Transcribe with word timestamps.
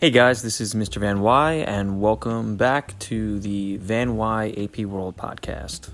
Hey 0.00 0.10
guys, 0.10 0.42
this 0.42 0.60
is 0.60 0.74
Mr. 0.74 0.98
Van 1.00 1.22
Y, 1.22 1.54
and 1.54 2.00
welcome 2.00 2.54
back 2.54 2.96
to 3.00 3.40
the 3.40 3.78
Van 3.78 4.16
Y 4.16 4.54
AP 4.56 4.86
World 4.86 5.16
podcast. 5.16 5.90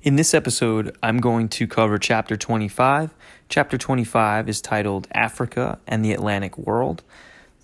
In 0.00 0.14
this 0.14 0.32
episode, 0.32 0.96
I'm 1.02 1.18
going 1.18 1.48
to 1.48 1.66
cover 1.66 1.98
chapter 1.98 2.36
25. 2.36 3.12
Chapter 3.48 3.76
25 3.76 4.48
is 4.48 4.60
titled 4.60 5.08
Africa 5.10 5.80
and 5.88 6.04
the 6.04 6.12
Atlantic 6.12 6.56
World. 6.56 7.02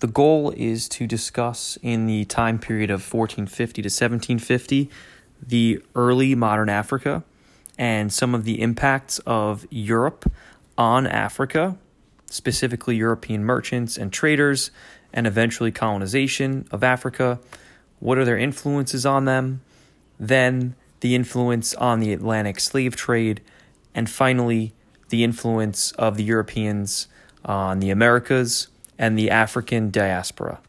The 0.01 0.07
goal 0.07 0.53
is 0.57 0.89
to 0.89 1.07
discuss 1.07 1.77
in 1.81 2.07
the 2.07 2.25
time 2.25 2.59
period 2.59 2.89
of 2.89 2.99
1450 2.99 3.81
to 3.83 3.85
1750 3.85 4.89
the 5.41 5.81
early 5.95 6.35
modern 6.35 6.67
Africa 6.67 7.23
and 7.77 8.11
some 8.11 8.35
of 8.35 8.43
the 8.43 8.61
impacts 8.61 9.19
of 9.19 9.65
Europe 9.69 10.29
on 10.77 11.07
Africa, 11.07 11.77
specifically 12.25 12.95
European 12.95 13.43
merchants 13.43 13.97
and 13.97 14.11
traders, 14.11 14.71
and 15.13 15.27
eventually 15.27 15.71
colonization 15.71 16.65
of 16.71 16.83
Africa. 16.83 17.39
What 17.99 18.17
are 18.17 18.25
their 18.25 18.37
influences 18.37 19.05
on 19.05 19.25
them? 19.25 19.61
Then 20.19 20.75
the 21.01 21.15
influence 21.15 21.73
on 21.75 21.99
the 21.99 22.13
Atlantic 22.13 22.59
slave 22.59 22.95
trade, 22.95 23.41
and 23.93 24.09
finally, 24.09 24.73
the 25.09 25.23
influence 25.23 25.91
of 25.93 26.17
the 26.17 26.23
Europeans 26.23 27.07
on 27.45 27.79
the 27.79 27.89
Americas 27.89 28.67
and 28.97 29.17
the 29.17 29.29
African 29.29 29.91
diaspora. 29.91 30.59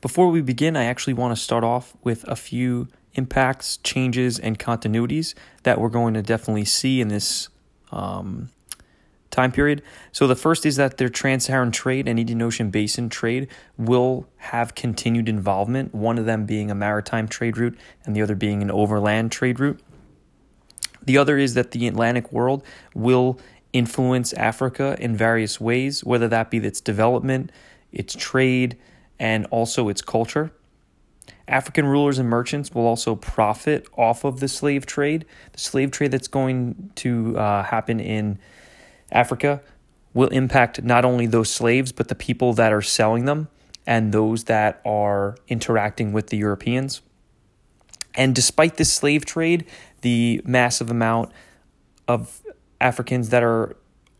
Before 0.00 0.28
we 0.28 0.42
begin, 0.42 0.76
I 0.76 0.84
actually 0.84 1.14
want 1.14 1.36
to 1.36 1.42
start 1.42 1.64
off 1.64 1.94
with 2.02 2.24
a 2.24 2.36
few 2.36 2.88
impacts, 3.14 3.78
changes, 3.78 4.38
and 4.38 4.58
continuities 4.58 5.34
that 5.62 5.80
we're 5.80 5.88
going 5.88 6.14
to 6.14 6.22
definitely 6.22 6.66
see 6.66 7.00
in 7.00 7.08
this 7.08 7.48
um, 7.90 8.50
time 9.30 9.52
period. 9.52 9.82
So, 10.12 10.26
the 10.26 10.36
first 10.36 10.66
is 10.66 10.76
that 10.76 10.98
their 10.98 11.08
trans 11.08 11.46
Saharan 11.46 11.72
trade 11.72 12.06
and 12.06 12.18
Indian 12.18 12.42
Ocean 12.42 12.70
Basin 12.70 13.08
trade 13.08 13.48
will 13.78 14.26
have 14.36 14.74
continued 14.74 15.28
involvement, 15.28 15.94
one 15.94 16.18
of 16.18 16.26
them 16.26 16.46
being 16.46 16.70
a 16.70 16.74
maritime 16.74 17.26
trade 17.26 17.56
route 17.56 17.78
and 18.04 18.14
the 18.14 18.22
other 18.22 18.34
being 18.34 18.62
an 18.62 18.70
overland 18.70 19.32
trade 19.32 19.58
route. 19.58 19.80
The 21.02 21.18
other 21.18 21.38
is 21.38 21.54
that 21.54 21.70
the 21.70 21.86
Atlantic 21.86 22.32
world 22.32 22.64
will 22.94 23.38
influence 23.72 24.32
Africa 24.32 24.96
in 24.98 25.16
various 25.16 25.60
ways, 25.60 26.02
whether 26.04 26.28
that 26.28 26.50
be 26.50 26.58
its 26.58 26.80
development, 26.80 27.52
its 27.92 28.14
trade, 28.14 28.76
and 29.18 29.46
also 29.46 29.88
its 29.88 30.02
culture. 30.02 30.52
African 31.48 31.86
rulers 31.86 32.18
and 32.18 32.28
merchants 32.28 32.74
will 32.74 32.86
also 32.86 33.14
profit 33.14 33.86
off 33.96 34.24
of 34.24 34.40
the 34.40 34.48
slave 34.48 34.84
trade. 34.84 35.24
The 35.52 35.60
slave 35.60 35.90
trade 35.90 36.10
that's 36.10 36.28
going 36.28 36.90
to 36.96 37.38
uh, 37.38 37.62
happen 37.62 38.00
in 38.00 38.38
Africa 39.12 39.62
will 40.12 40.28
impact 40.28 40.82
not 40.82 41.04
only 41.04 41.26
those 41.26 41.50
slaves, 41.50 41.92
but 41.92 42.08
the 42.08 42.14
people 42.14 42.52
that 42.54 42.72
are 42.72 42.82
selling 42.82 43.26
them 43.26 43.48
and 43.86 44.12
those 44.12 44.44
that 44.44 44.80
are 44.84 45.36
interacting 45.46 46.12
with 46.12 46.28
the 46.28 46.36
Europeans. 46.36 47.02
And 48.14 48.34
despite 48.34 48.76
this 48.76 48.92
slave 48.92 49.24
trade, 49.24 49.66
the 50.00 50.40
massive 50.44 50.90
amount 50.90 51.30
of 52.08 52.42
Africans 52.80 53.28
that 53.28 53.42
are 53.42 53.76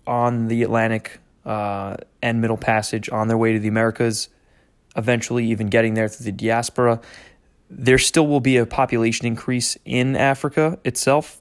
on 0.06 0.48
the 0.48 0.62
Atlantic 0.62 1.19
uh, 1.44 1.97
and 2.22 2.41
Middle 2.41 2.56
Passage 2.56 3.08
on 3.11 3.28
their 3.28 3.39
way 3.39 3.52
to 3.52 3.58
the 3.58 3.69
Americas 3.69 4.28
eventually 4.97 5.47
even 5.47 5.69
getting 5.69 5.94
there 5.94 6.08
through 6.08 6.25
the 6.25 6.33
diaspora. 6.33 7.00
There 7.69 7.98
still 7.98 8.27
will 8.27 8.41
be 8.41 8.56
a 8.56 8.66
population 8.66 9.27
increase 9.27 9.77
in 9.84 10.17
Africa 10.17 10.79
itself. 10.84 11.40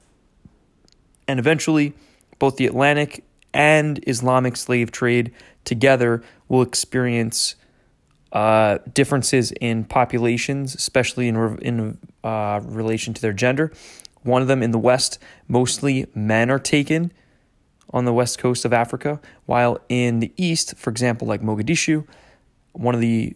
And 1.27 1.39
eventually, 1.39 1.94
both 2.39 2.57
the 2.57 2.65
Atlantic 2.65 3.23
and 3.53 3.99
Islamic 4.07 4.57
slave 4.57 4.91
trade 4.91 5.31
together 5.63 6.23
will 6.47 6.61
experience 6.61 7.55
uh, 8.31 8.79
differences 8.94 9.51
in 9.61 9.85
populations, 9.85 10.75
especially 10.75 11.27
in, 11.27 11.38
re- 11.38 11.57
in 11.61 11.97
uh, 12.23 12.59
relation 12.63 13.13
to 13.13 13.21
their 13.21 13.33
gender. 13.33 13.71
One 14.23 14.41
of 14.41 14.47
them 14.47 14.61
in 14.61 14.71
the 14.71 14.79
West, 14.79 15.19
mostly 15.47 16.07
men 16.13 16.49
are 16.49 16.59
taken 16.59 17.11
on 17.91 18.05
the 18.05 18.13
west 18.13 18.39
coast 18.39 18.65
of 18.65 18.73
Africa, 18.73 19.21
while 19.45 19.79
in 19.88 20.19
the 20.19 20.33
East, 20.35 20.75
for 20.75 20.89
example, 20.89 21.27
like 21.27 21.41
Mogadishu, 21.41 22.05
one 22.73 22.94
of 22.94 22.99
the 22.99 23.35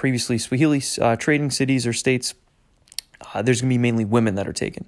previously 0.00 0.38
Swahili 0.38 0.82
uh, 1.02 1.14
trading 1.16 1.50
cities 1.50 1.86
or 1.86 1.92
states, 1.92 2.32
uh, 3.34 3.42
there's 3.42 3.60
going 3.60 3.68
to 3.68 3.74
be 3.74 3.78
mainly 3.78 4.06
women 4.06 4.34
that 4.34 4.48
are 4.48 4.52
taken. 4.54 4.86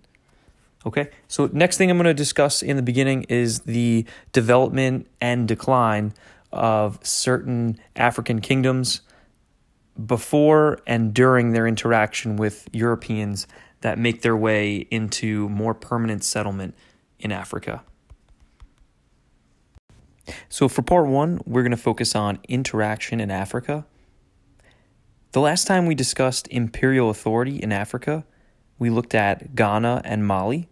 Okay, 0.86 1.10
so 1.28 1.50
next 1.52 1.76
thing 1.76 1.90
I'm 1.90 1.98
going 1.98 2.06
to 2.06 2.14
discuss 2.14 2.62
in 2.62 2.76
the 2.76 2.82
beginning 2.82 3.24
is 3.24 3.60
the 3.60 4.06
development 4.32 5.06
and 5.20 5.46
decline 5.46 6.14
of 6.50 6.98
certain 7.02 7.78
African 7.94 8.40
kingdoms 8.40 9.02
before 10.06 10.78
and 10.86 11.12
during 11.12 11.52
their 11.52 11.66
interaction 11.66 12.36
with 12.36 12.66
Europeans 12.72 13.46
that 13.82 13.98
make 13.98 14.22
their 14.22 14.36
way 14.36 14.76
into 14.90 15.46
more 15.50 15.74
permanent 15.74 16.24
settlement 16.24 16.74
in 17.18 17.30
Africa. 17.30 17.82
So, 20.48 20.68
for 20.68 20.80
part 20.80 21.06
one, 21.06 21.38
we're 21.44 21.62
going 21.62 21.72
to 21.72 21.76
focus 21.76 22.16
on 22.16 22.38
interaction 22.48 23.20
in 23.20 23.30
Africa. 23.30 23.84
The 25.32 25.40
last 25.40 25.66
time 25.66 25.86
we 25.86 25.94
discussed 25.94 26.46
imperial 26.50 27.08
authority 27.08 27.56
in 27.56 27.72
Africa, 27.72 28.26
we 28.78 28.90
looked 28.90 29.14
at 29.14 29.54
Ghana 29.54 30.02
and 30.04 30.26
Mali. 30.26 30.68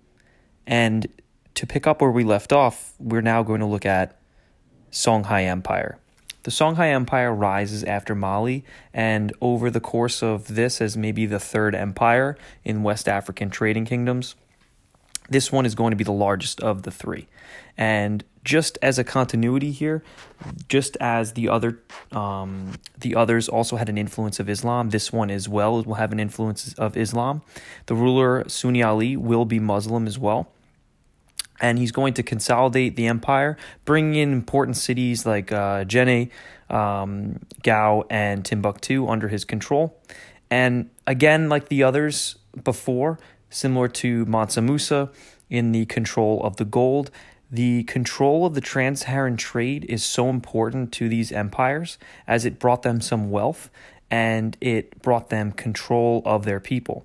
And 0.66 1.06
to 1.54 1.66
pick 1.66 1.86
up 1.86 2.02
where 2.02 2.10
we 2.10 2.24
left 2.24 2.52
off, 2.52 2.92
we're 2.98 3.22
now 3.22 3.42
going 3.42 3.60
to 3.60 3.66
look 3.66 3.86
at 3.86 4.20
Songhai 4.92 5.46
Empire. 5.46 5.96
The 6.42 6.50
Songhai 6.50 6.92
Empire 6.92 7.34
rises 7.34 7.84
after 7.84 8.14
Mali, 8.14 8.62
and 8.92 9.32
over 9.40 9.70
the 9.70 9.80
course 9.80 10.22
of 10.22 10.54
this, 10.54 10.82
as 10.82 10.94
maybe 10.94 11.24
the 11.24 11.40
third 11.40 11.74
empire 11.74 12.36
in 12.62 12.82
West 12.82 13.08
African 13.08 13.48
trading 13.48 13.86
kingdoms, 13.86 14.34
this 15.30 15.50
one 15.50 15.64
is 15.64 15.74
going 15.74 15.92
to 15.92 15.96
be 15.96 16.04
the 16.04 16.12
largest 16.12 16.60
of 16.60 16.82
the 16.82 16.90
three. 16.90 17.28
And 17.78 18.24
just 18.44 18.78
as 18.82 18.98
a 18.98 19.04
continuity 19.04 19.70
here, 19.70 20.02
just 20.68 20.96
as 21.00 21.32
the 21.32 21.48
other 21.48 21.78
um, 22.12 22.74
the 22.98 23.14
others 23.14 23.48
also 23.48 23.76
had 23.76 23.88
an 23.88 23.96
influence 23.96 24.40
of 24.40 24.48
Islam, 24.48 24.90
this 24.90 25.12
one 25.12 25.30
as 25.30 25.48
well 25.48 25.82
will 25.82 25.94
have 25.94 26.12
an 26.12 26.20
influence 26.20 26.74
of 26.74 26.96
Islam. 26.96 27.42
The 27.86 27.94
ruler 27.94 28.48
Sunni 28.48 28.82
Ali 28.82 29.16
will 29.16 29.44
be 29.44 29.58
Muslim 29.58 30.06
as 30.06 30.18
well. 30.18 30.50
And 31.62 31.78
he's 31.78 31.92
going 31.92 32.14
to 32.14 32.22
consolidate 32.22 32.96
the 32.96 33.06
empire, 33.06 33.58
bringing 33.84 34.14
in 34.14 34.32
important 34.32 34.78
cities 34.78 35.26
like 35.26 35.52
uh, 35.52 35.84
Jenne, 35.84 36.30
um, 36.70 37.40
Gao, 37.62 38.04
and 38.08 38.42
Timbuktu 38.44 39.06
under 39.06 39.28
his 39.28 39.44
control. 39.44 39.94
And 40.50 40.88
again, 41.06 41.50
like 41.50 41.68
the 41.68 41.82
others 41.82 42.36
before, 42.64 43.18
similar 43.50 43.88
to 43.88 44.24
Mansa 44.24 44.62
Musa 44.62 45.10
in 45.48 45.72
the 45.72 45.84
control 45.86 46.42
of 46.42 46.56
the 46.56 46.64
gold, 46.64 47.10
the 47.50 47.82
control 47.84 48.46
of 48.46 48.54
the 48.54 48.60
trans 48.60 49.00
Saharan 49.00 49.36
trade 49.36 49.84
is 49.88 50.04
so 50.04 50.30
important 50.30 50.92
to 50.92 51.08
these 51.08 51.32
empires 51.32 51.98
as 52.26 52.44
it 52.44 52.60
brought 52.60 52.82
them 52.82 53.00
some 53.00 53.30
wealth 53.30 53.70
and 54.10 54.56
it 54.60 55.02
brought 55.02 55.30
them 55.30 55.52
control 55.52 56.22
of 56.24 56.44
their 56.44 56.60
people. 56.60 57.04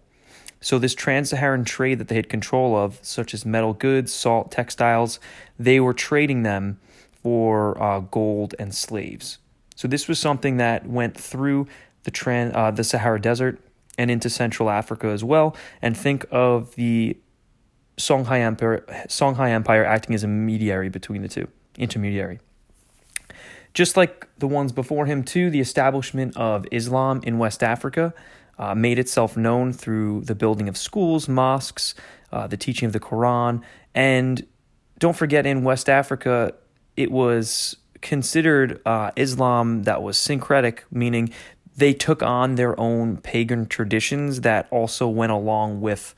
So, 0.61 0.79
this 0.79 0.95
trans 0.95 1.29
Saharan 1.29 1.65
trade 1.65 1.99
that 1.99 2.07
they 2.07 2.15
had 2.15 2.29
control 2.29 2.75
of, 2.75 2.97
such 3.03 3.33
as 3.33 3.45
metal 3.45 3.73
goods, 3.73 4.11
salt, 4.11 4.51
textiles, 4.51 5.19
they 5.59 5.79
were 5.79 5.93
trading 5.93 6.43
them 6.43 6.79
for 7.11 7.81
uh, 7.81 7.99
gold 7.99 8.55
and 8.57 8.73
slaves. 8.73 9.37
So, 9.75 9.87
this 9.87 10.07
was 10.07 10.17
something 10.17 10.57
that 10.57 10.87
went 10.87 11.15
through 11.15 11.67
the, 12.03 12.11
trans, 12.11 12.55
uh, 12.55 12.71
the 12.71 12.83
Sahara 12.83 13.21
Desert 13.21 13.59
and 13.97 14.11
into 14.11 14.29
Central 14.29 14.69
Africa 14.69 15.07
as 15.07 15.23
well. 15.23 15.55
And 15.81 15.95
think 15.95 16.25
of 16.31 16.75
the 16.75 17.17
Songhai 17.97 18.39
Empire, 18.39 18.83
Songhai 19.07 19.49
Empire 19.49 19.85
acting 19.85 20.15
as 20.15 20.23
a 20.23 20.27
mediary 20.27 20.89
between 20.89 21.21
the 21.21 21.27
two, 21.27 21.47
intermediary. 21.77 22.39
Just 23.73 23.97
like 23.97 24.27
the 24.37 24.47
ones 24.47 24.71
before 24.71 25.05
him, 25.05 25.23
too, 25.23 25.49
the 25.49 25.59
establishment 25.59 26.35
of 26.37 26.65
Islam 26.71 27.21
in 27.23 27.37
West 27.37 27.61
Africa 27.61 28.13
uh, 28.57 28.73
made 28.73 28.99
itself 28.99 29.35
known 29.35 29.73
through 29.73 30.21
the 30.21 30.35
building 30.35 30.69
of 30.69 30.77
schools, 30.77 31.27
mosques, 31.27 31.93
uh, 32.31 32.47
the 32.47 32.57
teaching 32.57 32.87
of 32.87 32.93
the 32.93 32.99
Quran, 32.99 33.61
and 33.93 34.45
don't 34.97 35.15
forget, 35.15 35.45
in 35.45 35.63
West 35.63 35.89
Africa, 35.89 36.53
it 36.95 37.11
was 37.11 37.75
considered 38.01 38.81
uh, 38.85 39.11
Islam 39.15 39.83
that 39.83 40.01
was 40.01 40.17
syncretic, 40.17 40.83
meaning 40.91 41.33
they 41.75 41.93
took 41.93 42.23
on 42.23 42.55
their 42.55 42.79
own 42.79 43.17
pagan 43.17 43.65
traditions 43.65 44.41
that 44.41 44.67
also 44.71 45.07
went 45.07 45.31
along 45.31 45.81
with 45.81 46.15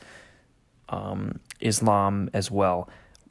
um, 0.90 1.40
Islam 1.60 2.30
as 2.34 2.52
well. 2.52 2.90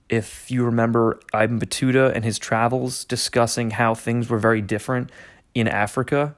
If 0.08 0.50
you 0.50 0.64
remember 0.64 1.20
Ibn 1.34 1.58
Battuta 1.58 2.12
and 2.14 2.24
his 2.24 2.38
travels 2.38 3.04
discussing 3.04 3.72
how 3.72 3.94
things 3.94 4.28
were 4.28 4.38
very 4.38 4.60
different 4.60 5.10
in 5.54 5.66
Africa 5.68 6.36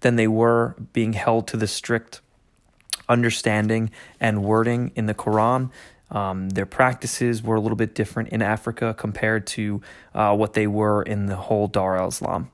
than 0.00 0.16
they 0.16 0.28
were 0.28 0.76
being 0.92 1.14
held 1.14 1.46
to 1.48 1.56
the 1.56 1.66
strict 1.66 2.20
understanding 3.08 3.90
and 4.20 4.44
wording 4.44 4.92
in 4.94 5.06
the 5.06 5.14
Quran. 5.14 5.70
Um, 6.10 6.50
their 6.50 6.66
practices 6.66 7.42
were 7.42 7.56
a 7.56 7.60
little 7.60 7.76
bit 7.76 7.94
different 7.94 8.28
in 8.28 8.40
Africa 8.40 8.94
compared 8.96 9.46
to 9.48 9.82
uh, 10.14 10.36
what 10.36 10.52
they 10.52 10.66
were 10.66 11.02
in 11.02 11.26
the 11.26 11.36
whole 11.36 11.66
Dar 11.66 11.96
al 11.96 12.08
Islam. 12.08 12.50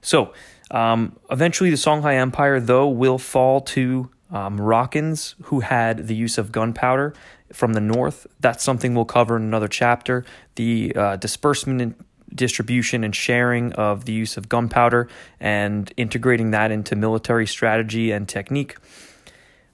So, 0.00 0.32
um, 0.70 1.16
eventually, 1.30 1.70
the 1.70 1.76
Songhai 1.76 2.14
Empire, 2.14 2.60
though, 2.60 2.88
will 2.88 3.18
fall 3.18 3.60
to 3.62 4.10
uh, 4.30 4.48
Moroccans 4.48 5.34
who 5.44 5.60
had 5.60 6.06
the 6.06 6.14
use 6.14 6.38
of 6.38 6.52
gunpowder 6.52 7.14
from 7.52 7.72
the 7.72 7.80
north. 7.80 8.26
That's 8.38 8.62
something 8.62 8.94
we'll 8.94 9.04
cover 9.04 9.36
in 9.36 9.42
another 9.42 9.68
chapter. 9.68 10.24
The 10.54 10.94
uh, 10.94 11.16
disbursement 11.16 11.82
and 11.82 11.94
distribution 12.32 13.02
and 13.02 13.14
sharing 13.14 13.72
of 13.72 14.04
the 14.04 14.12
use 14.12 14.36
of 14.36 14.48
gunpowder 14.48 15.08
and 15.40 15.92
integrating 15.96 16.52
that 16.52 16.70
into 16.70 16.94
military 16.94 17.46
strategy 17.46 18.12
and 18.12 18.28
technique. 18.28 18.76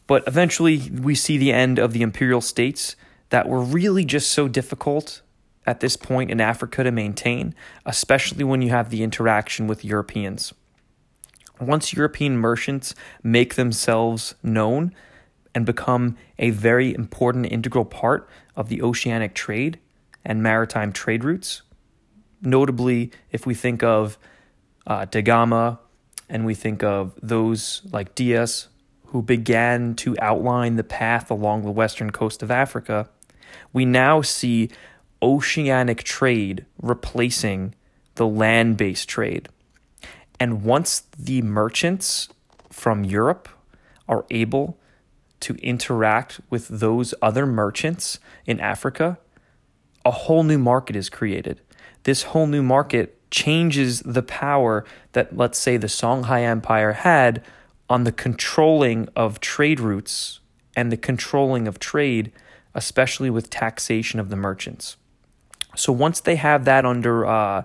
But 0.07 0.25
eventually, 0.27 0.91
we 0.91 1.15
see 1.15 1.37
the 1.37 1.53
end 1.53 1.79
of 1.79 1.93
the 1.93 2.03
imperial 2.03 2.41
states 2.41 2.97
that 3.31 3.49
were 3.49 3.61
really 3.61 4.05
just 4.05 4.31
so 4.31 4.49
difficult 4.49 5.21
at 5.67 5.81
this 5.81 5.97
point 5.97 6.31
in 6.31 6.41
Africa 6.41 6.85
to 6.85 6.93
maintain, 6.93 7.55
especially 7.85 8.45
when 8.45 8.63
you 8.63 8.71
have 8.71 8.89
the 8.91 9.03
interaction 9.03 9.67
with 9.67 9.85
Europeans. 9.85 10.55
Once 11.61 11.93
European 11.95 12.37
merchants 12.37 12.95
make 13.23 13.55
themselves 13.55 14.35
known 14.43 14.95
and 15.55 15.65
become 15.65 16.17
a 16.39 16.51
very 16.51 16.95
important 16.95 17.47
integral 17.51 17.85
part 17.85 18.29
of 18.55 18.69
the 18.69 18.83
oceanic 18.83 19.35
trade 19.35 19.79
and 20.25 20.43
maritime 20.43 20.93
trade 20.93 21.25
routes, 21.25 21.63
notably 22.43 23.11
if 23.31 23.47
we 23.47 23.55
think 23.55 23.83
of 23.83 24.19
uh, 24.87 25.07
Da 25.07 25.23
Gama 25.23 25.81
and 26.29 26.45
we 26.45 26.55
think 26.55 26.83
of 26.83 27.15
those 27.23 27.83
like 27.91 28.15
Diaz 28.15 28.69
who 29.07 29.23
began 29.23 29.95
to 29.95 30.17
outline 30.21 30.77
the 30.77 30.85
path 30.85 31.31
along 31.31 31.63
the 31.63 31.71
western 31.71 32.11
coast 32.11 32.43
of 32.43 32.51
Africa, 32.51 33.09
we 33.73 33.85
now 33.85 34.21
see 34.21 34.69
oceanic 35.23 36.03
trade 36.03 36.67
replacing 36.83 37.75
the 38.17 38.27
land 38.27 38.77
based 38.77 39.09
trade. 39.09 39.49
And 40.39 40.63
once 40.63 41.05
the 41.19 41.43
merchants 41.43 42.29
from 42.71 43.05
Europe 43.05 43.49
are 44.09 44.25
able 44.31 44.79
to 45.41 45.55
interact 45.57 46.41
with 46.51 46.69
those 46.69 47.15
other 47.21 47.47
merchants 47.47 48.19
in 48.47 48.61
Africa, 48.61 49.19
a 50.05 50.11
whole 50.11 50.43
new 50.43 50.59
market 50.59 50.97
is 50.97 51.09
created. 51.09 51.61
This 52.05 52.25
whole 52.25 52.47
new 52.47 52.63
market 52.63 53.31
changes 53.31 54.01
the 54.01 54.23
power 54.23 54.85
that, 55.13 55.37
let's 55.37 55.59
say, 55.59 55.77
the 55.77 55.89
Songhai 55.89 56.43
Empire 56.43 56.93
had 56.93 57.43
on 57.89 58.05
the 58.05 58.13
controlling 58.13 59.09
of 59.17 59.41
trade 59.41 59.81
routes 59.81 60.41
and 60.77 60.93
the 60.93 60.97
controlling 60.97 61.67
of 61.67 61.79
trade, 61.79 62.31
especially 62.75 63.31
with 63.31 63.51
taxation 63.51 64.21
of 64.21 64.29
the 64.29 64.37
merchants. 64.37 64.97
So 65.75 65.93
once 65.93 66.21
they 66.21 66.37
have 66.37 66.65
that 66.65 66.85
under 66.85 67.27
uh, 67.27 67.63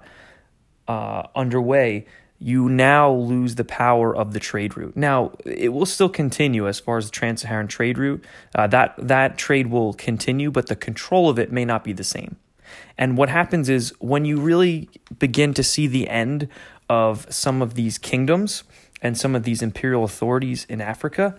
uh, 0.87 1.27
underway, 1.35 2.05
you 2.43 2.67
now 2.67 3.11
lose 3.11 3.53
the 3.53 3.63
power 3.63 4.15
of 4.15 4.33
the 4.33 4.39
trade 4.39 4.75
route. 4.75 4.97
Now 4.97 5.31
it 5.45 5.69
will 5.69 5.85
still 5.85 6.09
continue 6.09 6.67
as 6.67 6.79
far 6.79 6.97
as 6.97 7.05
the 7.05 7.11
trans-Saharan 7.11 7.67
trade 7.67 7.99
route. 7.99 8.25
Uh, 8.55 8.65
that 8.67 8.95
that 8.97 9.37
trade 9.37 9.67
will 9.67 9.93
continue, 9.93 10.49
but 10.49 10.65
the 10.65 10.75
control 10.75 11.29
of 11.29 11.37
it 11.37 11.51
may 11.51 11.65
not 11.65 11.83
be 11.83 11.93
the 11.93 12.03
same. 12.03 12.37
And 12.97 13.15
what 13.15 13.29
happens 13.29 13.69
is 13.69 13.93
when 13.99 14.25
you 14.25 14.39
really 14.39 14.89
begin 15.19 15.53
to 15.53 15.63
see 15.63 15.85
the 15.85 16.09
end 16.09 16.47
of 16.89 17.31
some 17.31 17.61
of 17.61 17.75
these 17.75 17.99
kingdoms 17.99 18.63
and 19.03 19.15
some 19.15 19.35
of 19.35 19.43
these 19.43 19.61
imperial 19.61 20.03
authorities 20.03 20.65
in 20.67 20.81
Africa, 20.81 21.37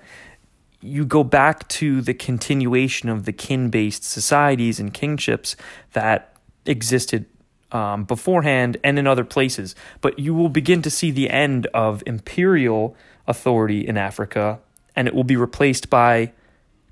you 0.80 1.04
go 1.04 1.24
back 1.24 1.66
to 1.68 2.00
the 2.00 2.14
continuation 2.14 3.08
of 3.08 3.24
the 3.24 3.32
kin 3.32 3.70
based 3.70 4.04
societies 4.04 4.78
and 4.78 4.94
kingships 4.94 5.56
that 5.94 6.36
existed 6.64 7.26
um, 7.72 8.04
beforehand 8.04 8.76
and 8.84 8.98
in 8.98 9.06
other 9.06 9.24
places. 9.24 9.74
But 10.00 10.18
you 10.18 10.34
will 10.34 10.48
begin 10.48 10.82
to 10.82 10.90
see 10.90 11.10
the 11.10 11.30
end 11.30 11.66
of 11.68 12.02
imperial 12.06 12.96
authority 13.26 13.86
in 13.86 13.96
Africa, 13.96 14.60
and 14.94 15.08
it 15.08 15.14
will 15.14 15.24
be 15.24 15.36
replaced 15.36 15.90
by 15.90 16.32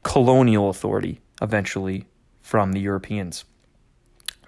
colonial 0.02 0.68
authority 0.68 1.20
eventually 1.42 2.06
from 2.40 2.72
the 2.72 2.80
Europeans. 2.80 3.44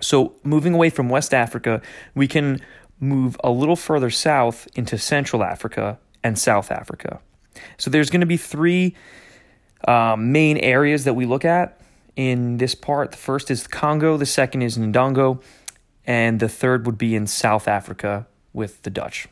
So, 0.01 0.35
moving 0.43 0.75
away 0.75 0.91
from 0.91 1.09
West 1.09 1.33
Africa, 1.33 1.81
we 2.15 2.27
can 2.27 2.61
move 2.99 3.37
a 3.45 3.51
little 3.51 3.77
further 3.77 4.11
south 4.11 4.69
into 4.75 4.99
Central 4.99 5.43
Africa 5.43 5.99
and 6.23 6.39
South 6.39 6.71
Africa. 6.71 7.21
So 7.77 7.91
there's 7.91 8.11
going 8.11 8.21
to 8.21 8.27
be 8.27 8.37
three 8.37 8.95
um, 9.87 10.33
main 10.33 10.57
areas 10.59 11.05
that 11.05 11.15
we 11.15 11.27
look 11.27 11.45
at 11.45 11.81
in 12.17 12.59
this 12.59 12.75
part. 12.75 13.11
The 13.11 13.17
first 13.17 13.51
is 13.51 13.67
Congo, 13.67 14.17
the 14.17 14.27
second 14.27 14.63
is 14.63 14.79
Ndongo, 14.79 15.43
and 16.07 16.41
the 16.41 16.49
third 16.49 16.87
would 16.87 16.99
be 16.99 17.15
in 17.15 17.27
South 17.27 17.69
Africa 17.69 18.27
with 18.53 18.83
the 18.83 18.91
Dutch. 18.91 19.29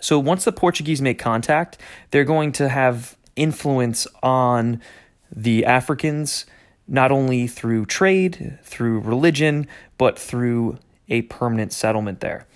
So 0.00 0.18
once 0.18 0.44
the 0.44 0.52
Portuguese 0.52 1.02
make 1.02 1.18
contact, 1.18 1.78
they're 2.10 2.24
going 2.24 2.52
to 2.52 2.68
have 2.68 3.16
influence 3.36 4.06
on 4.22 4.80
the 5.34 5.64
Africans, 5.64 6.46
not 6.86 7.12
only 7.12 7.46
through 7.46 7.86
trade, 7.86 8.58
through 8.62 9.00
religion, 9.00 9.66
but 9.96 10.18
through 10.18 10.78
a 11.08 11.22
permanent 11.22 11.72
settlement 11.72 12.20
there. 12.20 12.46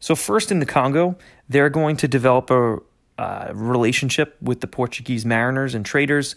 So, 0.00 0.14
first 0.14 0.52
in 0.52 0.60
the 0.60 0.66
Congo, 0.66 1.16
they're 1.48 1.70
going 1.70 1.96
to 1.98 2.08
develop 2.08 2.50
a 2.50 2.78
uh, 3.18 3.50
relationship 3.54 4.36
with 4.42 4.60
the 4.60 4.66
Portuguese 4.66 5.24
mariners 5.24 5.74
and 5.74 5.84
traders. 5.84 6.36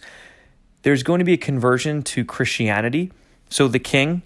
There's 0.82 1.02
going 1.02 1.18
to 1.18 1.24
be 1.24 1.34
a 1.34 1.38
conversion 1.38 2.02
to 2.04 2.24
Christianity. 2.24 3.12
So, 3.50 3.68
the 3.68 3.78
king, 3.78 4.22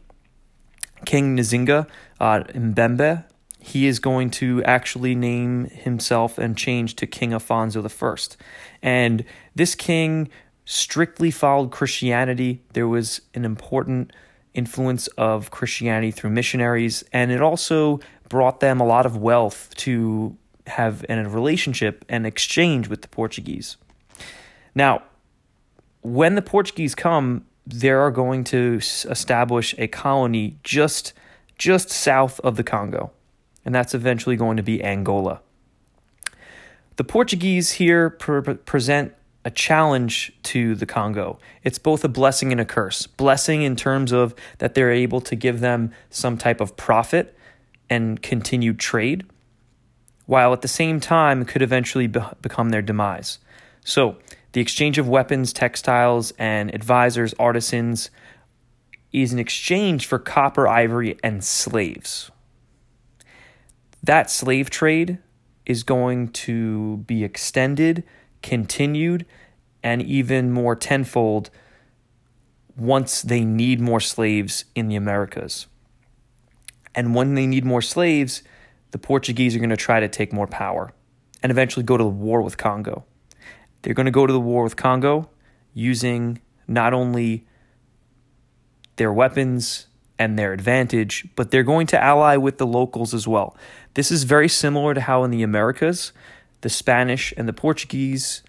King 1.04 1.36
Nzinga 1.36 1.86
uh, 2.20 2.40
Mbemba, 2.54 3.24
he 3.58 3.86
is 3.86 3.98
going 3.98 4.30
to 4.30 4.62
actually 4.64 5.14
name 5.14 5.66
himself 5.66 6.38
and 6.38 6.56
change 6.56 6.96
to 6.96 7.06
King 7.06 7.30
Afonso 7.30 7.82
I. 7.82 8.36
And 8.82 9.24
this 9.54 9.74
king 9.74 10.28
strictly 10.64 11.30
followed 11.30 11.70
Christianity. 11.70 12.62
There 12.74 12.88
was 12.88 13.20
an 13.34 13.44
important 13.44 14.12
influence 14.52 15.06
of 15.18 15.50
Christianity 15.50 16.10
through 16.10 16.30
missionaries, 16.30 17.04
and 17.12 17.30
it 17.30 17.40
also 17.40 18.00
brought 18.28 18.60
them 18.60 18.80
a 18.80 18.86
lot 18.86 19.06
of 19.06 19.16
wealth 19.16 19.70
to 19.76 20.36
have 20.66 21.04
a 21.08 21.28
relationship 21.28 22.04
and 22.08 22.26
exchange 22.26 22.88
with 22.88 23.02
the 23.02 23.08
Portuguese. 23.08 23.76
Now, 24.74 25.02
when 26.02 26.34
the 26.34 26.42
Portuguese 26.42 26.94
come, 26.94 27.46
they 27.66 27.90
are 27.90 28.10
going 28.10 28.44
to 28.44 28.80
establish 29.08 29.74
a 29.78 29.86
colony 29.86 30.58
just 30.62 31.12
just 31.56 31.88
south 31.90 32.40
of 32.40 32.56
the 32.56 32.64
Congo, 32.64 33.12
and 33.64 33.74
that's 33.74 33.94
eventually 33.94 34.36
going 34.36 34.56
to 34.56 34.62
be 34.62 34.82
Angola. 34.82 35.40
The 36.96 37.04
Portuguese 37.04 37.72
here 37.72 38.10
pre- 38.10 38.54
present 38.54 39.14
a 39.44 39.50
challenge 39.50 40.32
to 40.44 40.74
the 40.74 40.86
Congo. 40.86 41.38
It's 41.62 41.78
both 41.78 42.04
a 42.04 42.08
blessing 42.08 42.50
and 42.50 42.60
a 42.60 42.64
curse. 42.64 43.06
Blessing 43.06 43.62
in 43.62 43.76
terms 43.76 44.10
of 44.10 44.34
that 44.58 44.74
they're 44.74 44.92
able 44.92 45.20
to 45.22 45.36
give 45.36 45.60
them 45.60 45.92
some 46.10 46.38
type 46.38 46.60
of 46.60 46.76
profit 46.76 47.36
and 47.90 48.22
continued 48.22 48.78
trade, 48.78 49.24
while 50.26 50.52
at 50.52 50.62
the 50.62 50.68
same 50.68 50.98
time 50.98 51.44
could 51.44 51.62
eventually 51.62 52.06
be- 52.06 52.20
become 52.40 52.70
their 52.70 52.82
demise. 52.82 53.38
So, 53.84 54.16
the 54.54 54.60
exchange 54.60 54.98
of 54.98 55.08
weapons, 55.08 55.52
textiles, 55.52 56.32
and 56.38 56.72
advisors, 56.74 57.34
artisans, 57.34 58.08
is 59.12 59.32
an 59.32 59.38
exchange 59.38 60.06
for 60.06 60.18
copper, 60.18 60.66
ivory, 60.66 61.18
and 61.22 61.44
slaves. 61.44 62.30
That 64.02 64.30
slave 64.30 64.70
trade 64.70 65.18
is 65.66 65.82
going 65.82 66.28
to 66.28 66.98
be 66.98 67.24
extended 67.24 68.04
continued 68.42 69.26
and 69.82 70.02
even 70.02 70.52
more 70.52 70.76
tenfold 70.76 71.50
once 72.76 73.22
they 73.22 73.44
need 73.44 73.80
more 73.80 74.00
slaves 74.00 74.66
in 74.74 74.86
the 74.86 74.94
Americas. 74.94 75.66
And 76.94 77.14
when 77.14 77.34
they 77.34 77.46
need 77.46 77.64
more 77.64 77.82
slaves, 77.82 78.42
the 78.92 78.98
Portuguese 78.98 79.56
are 79.56 79.58
going 79.58 79.70
to 79.70 79.76
try 79.76 79.98
to 79.98 80.08
take 80.08 80.32
more 80.32 80.46
power 80.46 80.92
and 81.42 81.50
eventually 81.50 81.84
go 81.84 81.96
to 81.96 82.04
war 82.04 82.40
with 82.40 82.56
Congo. 82.56 83.04
They're 83.84 83.94
going 83.94 84.06
to 84.06 84.12
go 84.12 84.26
to 84.26 84.32
the 84.32 84.40
war 84.40 84.64
with 84.64 84.76
Congo 84.76 85.28
using 85.74 86.40
not 86.66 86.94
only 86.94 87.46
their 88.96 89.12
weapons 89.12 89.86
and 90.18 90.38
their 90.38 90.54
advantage, 90.54 91.28
but 91.36 91.50
they're 91.50 91.62
going 91.62 91.86
to 91.88 92.02
ally 92.02 92.36
with 92.36 92.56
the 92.56 92.66
locals 92.66 93.12
as 93.12 93.28
well. 93.28 93.54
This 93.92 94.10
is 94.10 94.24
very 94.24 94.48
similar 94.48 94.94
to 94.94 95.02
how 95.02 95.22
in 95.24 95.30
the 95.30 95.42
Americas 95.42 96.12
the 96.62 96.70
Spanish 96.70 97.34
and 97.36 97.46
the 97.46 97.52
Portuguese 97.52 98.42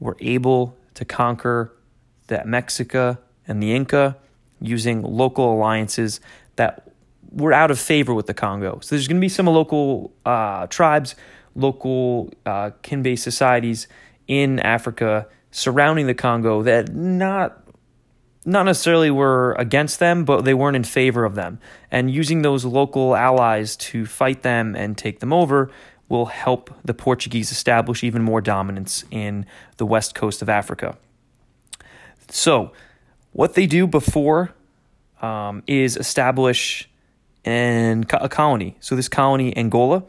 were 0.00 0.16
able 0.20 0.78
to 0.94 1.04
conquer 1.04 1.74
the 2.28 2.38
Mexica 2.38 3.18
and 3.46 3.62
the 3.62 3.74
Inca 3.74 4.16
using 4.62 5.02
local 5.02 5.52
alliances 5.52 6.20
that 6.56 6.90
were 7.30 7.52
out 7.52 7.70
of 7.70 7.78
favor 7.78 8.14
with 8.14 8.26
the 8.26 8.34
Congo. 8.34 8.78
So 8.80 8.94
there's 8.94 9.08
going 9.08 9.18
to 9.18 9.20
be 9.20 9.28
some 9.28 9.46
local 9.46 10.14
uh, 10.24 10.68
tribes, 10.68 11.16
local 11.54 12.32
uh, 12.46 12.70
kin 12.80 13.02
based 13.02 13.24
societies 13.24 13.88
in 14.28 14.60
Africa 14.60 15.26
surrounding 15.50 16.06
the 16.06 16.14
Congo 16.14 16.62
that 16.62 16.94
not 16.94 17.64
not 18.44 18.64
necessarily 18.64 19.10
were 19.10 19.52
against 19.58 19.98
them, 19.98 20.24
but 20.24 20.44
they 20.44 20.54
weren't 20.54 20.76
in 20.76 20.84
favor 20.84 21.26
of 21.26 21.34
them. 21.34 21.58
And 21.90 22.10
using 22.10 22.40
those 22.40 22.64
local 22.64 23.14
allies 23.14 23.76
to 23.76 24.06
fight 24.06 24.42
them 24.42 24.74
and 24.74 24.96
take 24.96 25.20
them 25.20 25.34
over 25.34 25.70
will 26.08 26.26
help 26.26 26.74
the 26.82 26.94
Portuguese 26.94 27.52
establish 27.52 28.02
even 28.02 28.22
more 28.22 28.40
dominance 28.40 29.04
in 29.10 29.44
the 29.76 29.84
west 29.84 30.14
coast 30.14 30.40
of 30.40 30.48
Africa. 30.48 30.96
So, 32.30 32.72
what 33.32 33.52
they 33.54 33.66
do 33.66 33.86
before 33.86 34.54
um, 35.20 35.62
is 35.66 35.98
establish 35.98 36.88
an, 37.44 38.06
a 38.12 38.28
colony. 38.28 38.76
So, 38.80 38.96
this 38.96 39.08
colony, 39.08 39.54
Angola, 39.56 40.04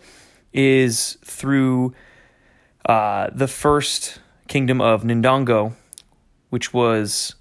is 0.54 1.18
through 1.26 1.94
uh, 2.90 3.30
the 3.32 3.48
first 3.48 4.20
kingdom 4.48 4.82
of 4.82 5.04
Ndongo, 5.04 5.76
which 6.50 6.74
was 6.74 7.36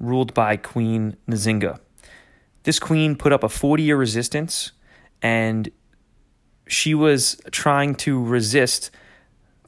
ruled 0.00 0.32
by 0.32 0.56
Queen 0.56 1.18
Nzinga. 1.28 1.78
This 2.62 2.78
queen 2.78 3.14
put 3.14 3.34
up 3.34 3.44
a 3.44 3.50
40 3.50 3.82
year 3.82 3.98
resistance 3.98 4.72
and 5.20 5.70
she 6.66 6.94
was 6.94 7.42
trying 7.50 7.94
to 7.96 8.24
resist 8.24 8.90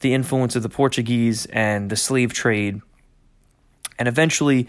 the 0.01 0.15
influence 0.15 0.57
of 0.57 0.63
the 0.63 0.71
Portuguese 0.71 1.45
and 1.47 1.91
the 1.91 1.97
slave 1.97 2.33
trade. 2.33 2.81
And 3.99 4.09
eventually, 4.09 4.67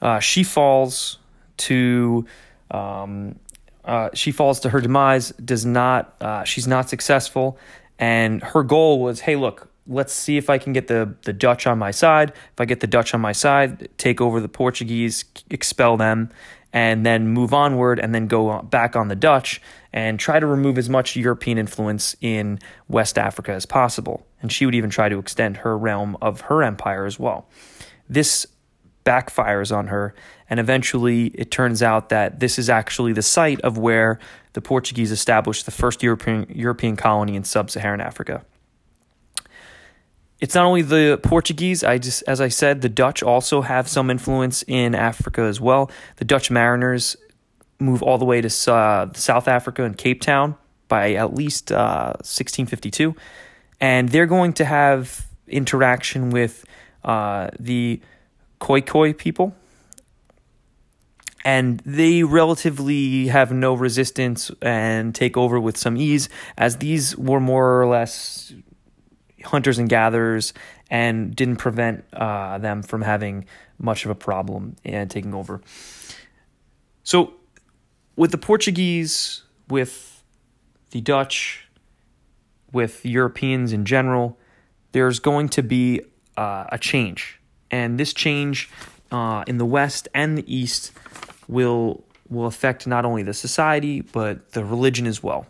uh, 0.00 0.20
she 0.20 0.42
falls 0.42 1.18
to 1.58 2.24
um, 2.70 3.38
uh, 3.84 4.08
she 4.14 4.32
falls 4.32 4.60
to 4.60 4.70
her 4.70 4.80
demise. 4.80 5.32
Does 5.32 5.66
not 5.66 6.14
uh, 6.22 6.44
she's 6.44 6.66
not 6.66 6.88
successful, 6.88 7.58
and 7.98 8.42
her 8.42 8.62
goal 8.62 9.00
was, 9.00 9.20
hey, 9.20 9.36
look, 9.36 9.70
let's 9.86 10.12
see 10.12 10.36
if 10.36 10.48
I 10.48 10.58
can 10.58 10.72
get 10.72 10.88
the, 10.88 11.14
the 11.22 11.32
Dutch 11.32 11.66
on 11.66 11.78
my 11.78 11.90
side. 11.90 12.30
If 12.30 12.60
I 12.60 12.64
get 12.64 12.80
the 12.80 12.86
Dutch 12.86 13.14
on 13.14 13.20
my 13.20 13.32
side, 13.32 13.88
take 13.98 14.20
over 14.20 14.40
the 14.40 14.48
Portuguese, 14.48 15.24
expel 15.50 15.96
them, 15.96 16.30
and 16.72 17.06
then 17.06 17.28
move 17.28 17.54
onward 17.54 18.00
and 18.00 18.14
then 18.14 18.26
go 18.26 18.60
back 18.62 18.96
on 18.96 19.08
the 19.08 19.14
Dutch 19.14 19.60
and 19.92 20.18
try 20.18 20.40
to 20.40 20.46
remove 20.46 20.76
as 20.76 20.88
much 20.88 21.14
European 21.14 21.56
influence 21.56 22.16
in 22.20 22.58
West 22.88 23.16
Africa 23.16 23.52
as 23.52 23.64
possible. 23.64 24.26
And 24.42 24.50
she 24.50 24.66
would 24.66 24.74
even 24.74 24.90
try 24.90 25.08
to 25.08 25.18
extend 25.18 25.58
her 25.58 25.78
realm 25.78 26.16
of 26.20 26.42
her 26.42 26.62
empire 26.62 27.06
as 27.06 27.18
well. 27.18 27.46
This 28.08 28.46
backfires 29.04 29.74
on 29.74 29.88
her, 29.88 30.14
and 30.48 30.58
eventually 30.58 31.26
it 31.28 31.50
turns 31.50 31.82
out 31.82 32.08
that 32.08 32.40
this 32.40 32.58
is 32.58 32.70
actually 32.70 33.12
the 33.12 33.22
site 33.22 33.60
of 33.60 33.78
where 33.78 34.18
the 34.54 34.60
Portuguese 34.60 35.10
established 35.10 35.66
the 35.66 35.72
first 35.72 36.02
European, 36.02 36.46
European 36.48 36.96
colony 36.96 37.36
in 37.36 37.44
sub 37.44 37.70
Saharan 37.70 38.00
Africa 38.00 38.44
it's 40.44 40.54
not 40.54 40.66
only 40.66 40.82
the 40.82 41.18
Portuguese. 41.22 41.82
I 41.82 41.96
just, 41.96 42.22
as 42.26 42.38
I 42.38 42.48
said, 42.48 42.82
the 42.82 42.88
Dutch 42.90 43.22
also 43.22 43.62
have 43.62 43.88
some 43.88 44.10
influence 44.10 44.62
in 44.66 44.94
Africa 44.94 45.40
as 45.40 45.58
well. 45.58 45.90
The 46.16 46.26
Dutch 46.26 46.50
mariners 46.50 47.16
move 47.78 48.02
all 48.02 48.18
the 48.18 48.26
way 48.26 48.42
to 48.42 48.72
uh, 48.72 49.10
South 49.14 49.48
Africa 49.48 49.84
and 49.84 49.96
Cape 49.96 50.20
Town 50.20 50.56
by 50.88 51.14
at 51.14 51.34
least 51.34 51.72
uh, 51.72 52.12
1652, 52.18 53.16
and 53.80 54.10
they're 54.10 54.26
going 54.26 54.52
to 54.54 54.66
have 54.66 55.26
interaction 55.48 56.28
with 56.28 56.66
uh, 57.04 57.48
the 57.58 58.02
Khoikhoi 58.64 59.16
people. 59.16 59.54
And 61.44 61.80
they 61.84 62.22
relatively 62.22 63.26
have 63.26 63.52
no 63.52 63.74
resistance 63.74 64.50
and 64.62 65.14
take 65.14 65.36
over 65.36 65.60
with 65.60 65.76
some 65.76 65.98
ease, 65.98 66.30
as 66.56 66.78
these 66.78 67.14
were 67.18 67.40
more 67.40 67.82
or 67.82 67.86
less 67.86 68.54
hunters 69.44 69.78
and 69.78 69.90
gatherers 69.90 70.54
and 70.90 71.36
didn't 71.36 71.56
prevent 71.56 72.04
uh, 72.14 72.56
them 72.56 72.82
from 72.82 73.02
having 73.02 73.44
much 73.78 74.06
of 74.06 74.10
a 74.10 74.14
problem 74.14 74.76
and 74.86 75.10
taking 75.10 75.34
over. 75.34 75.60
So, 77.02 77.34
with 78.16 78.30
the 78.30 78.38
Portuguese, 78.38 79.42
with 79.68 80.22
the 80.92 81.02
Dutch, 81.02 81.68
with 82.72 83.04
Europeans 83.04 83.72
in 83.72 83.84
general, 83.84 84.38
there's 84.92 85.18
going 85.18 85.50
to 85.50 85.62
be 85.62 86.00
uh, 86.38 86.64
a 86.72 86.78
change, 86.78 87.40
and 87.70 87.98
this 87.98 88.12
change 88.12 88.70
uh, 89.10 89.44
in 89.46 89.58
the 89.58 89.64
West 89.64 90.08
and 90.14 90.38
the 90.38 90.54
East 90.54 90.92
will 91.48 92.04
will 92.28 92.46
affect 92.46 92.86
not 92.86 93.04
only 93.04 93.22
the 93.22 93.34
society 93.34 94.00
but 94.00 94.52
the 94.52 94.64
religion 94.64 95.06
as 95.06 95.22
well. 95.22 95.46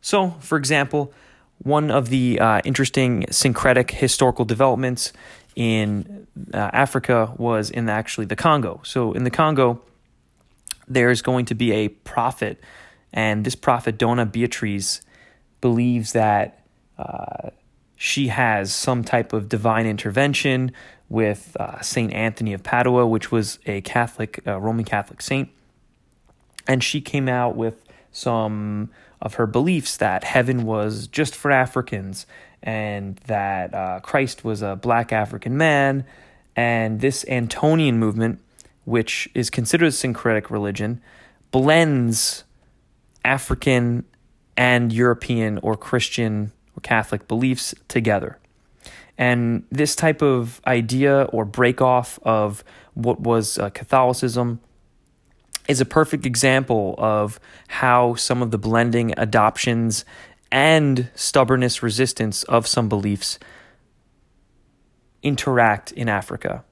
So, 0.00 0.30
for 0.40 0.58
example, 0.58 1.12
one 1.58 1.90
of 1.90 2.08
the 2.08 2.40
uh, 2.40 2.60
interesting 2.64 3.26
syncretic 3.30 3.90
historical 3.90 4.44
developments 4.44 5.12
in 5.56 6.26
uh, 6.52 6.70
Africa 6.72 7.32
was 7.36 7.70
in 7.70 7.88
actually 7.88 8.26
the 8.26 8.36
Congo. 8.36 8.80
So 8.82 9.12
in 9.12 9.24
the 9.24 9.30
Congo, 9.30 9.80
there's 10.88 11.22
going 11.22 11.46
to 11.46 11.54
be 11.54 11.72
a 11.72 11.88
prophet, 11.88 12.60
and 13.12 13.44
this 13.44 13.54
prophet, 13.54 13.96
Dona 13.96 14.26
Beatriz, 14.26 15.00
believes 15.60 16.12
that 16.12 16.66
uh, 16.98 17.50
she 18.04 18.28
has 18.28 18.70
some 18.70 19.02
type 19.02 19.32
of 19.32 19.48
divine 19.48 19.86
intervention 19.86 20.70
with 21.08 21.56
uh, 21.58 21.80
Saint 21.80 22.12
Anthony 22.12 22.52
of 22.52 22.62
Padua, 22.62 23.06
which 23.06 23.32
was 23.32 23.58
a 23.64 23.80
Catholic, 23.80 24.42
uh, 24.46 24.60
Roman 24.60 24.84
Catholic 24.84 25.22
saint, 25.22 25.48
and 26.68 26.84
she 26.84 27.00
came 27.00 27.30
out 27.30 27.56
with 27.56 27.82
some 28.12 28.90
of 29.22 29.36
her 29.36 29.46
beliefs 29.46 29.96
that 29.96 30.22
heaven 30.22 30.64
was 30.64 31.06
just 31.06 31.34
for 31.34 31.50
Africans 31.50 32.26
and 32.62 33.16
that 33.26 33.72
uh, 33.72 34.00
Christ 34.00 34.44
was 34.44 34.60
a 34.60 34.76
black 34.76 35.10
African 35.10 35.56
man. 35.56 36.04
And 36.54 37.00
this 37.00 37.24
Antonian 37.24 37.94
movement, 37.94 38.38
which 38.84 39.30
is 39.32 39.48
considered 39.48 39.86
a 39.86 39.92
syncretic 39.92 40.50
religion, 40.50 41.00
blends 41.50 42.44
African 43.24 44.04
and 44.58 44.92
European 44.92 45.56
or 45.62 45.74
Christian 45.74 46.52
Catholic 46.84 47.26
beliefs 47.26 47.74
together. 47.88 48.38
And 49.18 49.64
this 49.70 49.96
type 49.96 50.22
of 50.22 50.60
idea 50.66 51.24
or 51.24 51.44
break 51.44 51.80
off 51.80 52.20
of 52.22 52.62
what 52.94 53.20
was 53.20 53.58
uh, 53.58 53.70
Catholicism 53.70 54.60
is 55.66 55.80
a 55.80 55.84
perfect 55.84 56.26
example 56.26 56.94
of 56.98 57.40
how 57.68 58.14
some 58.14 58.42
of 58.42 58.50
the 58.50 58.58
blending 58.58 59.14
adoptions 59.16 60.04
and 60.52 61.10
stubbornness 61.14 61.82
resistance 61.82 62.44
of 62.44 62.66
some 62.66 62.88
beliefs 62.88 63.38
interact 65.22 65.90
in 65.92 66.08
Africa. 66.08 66.64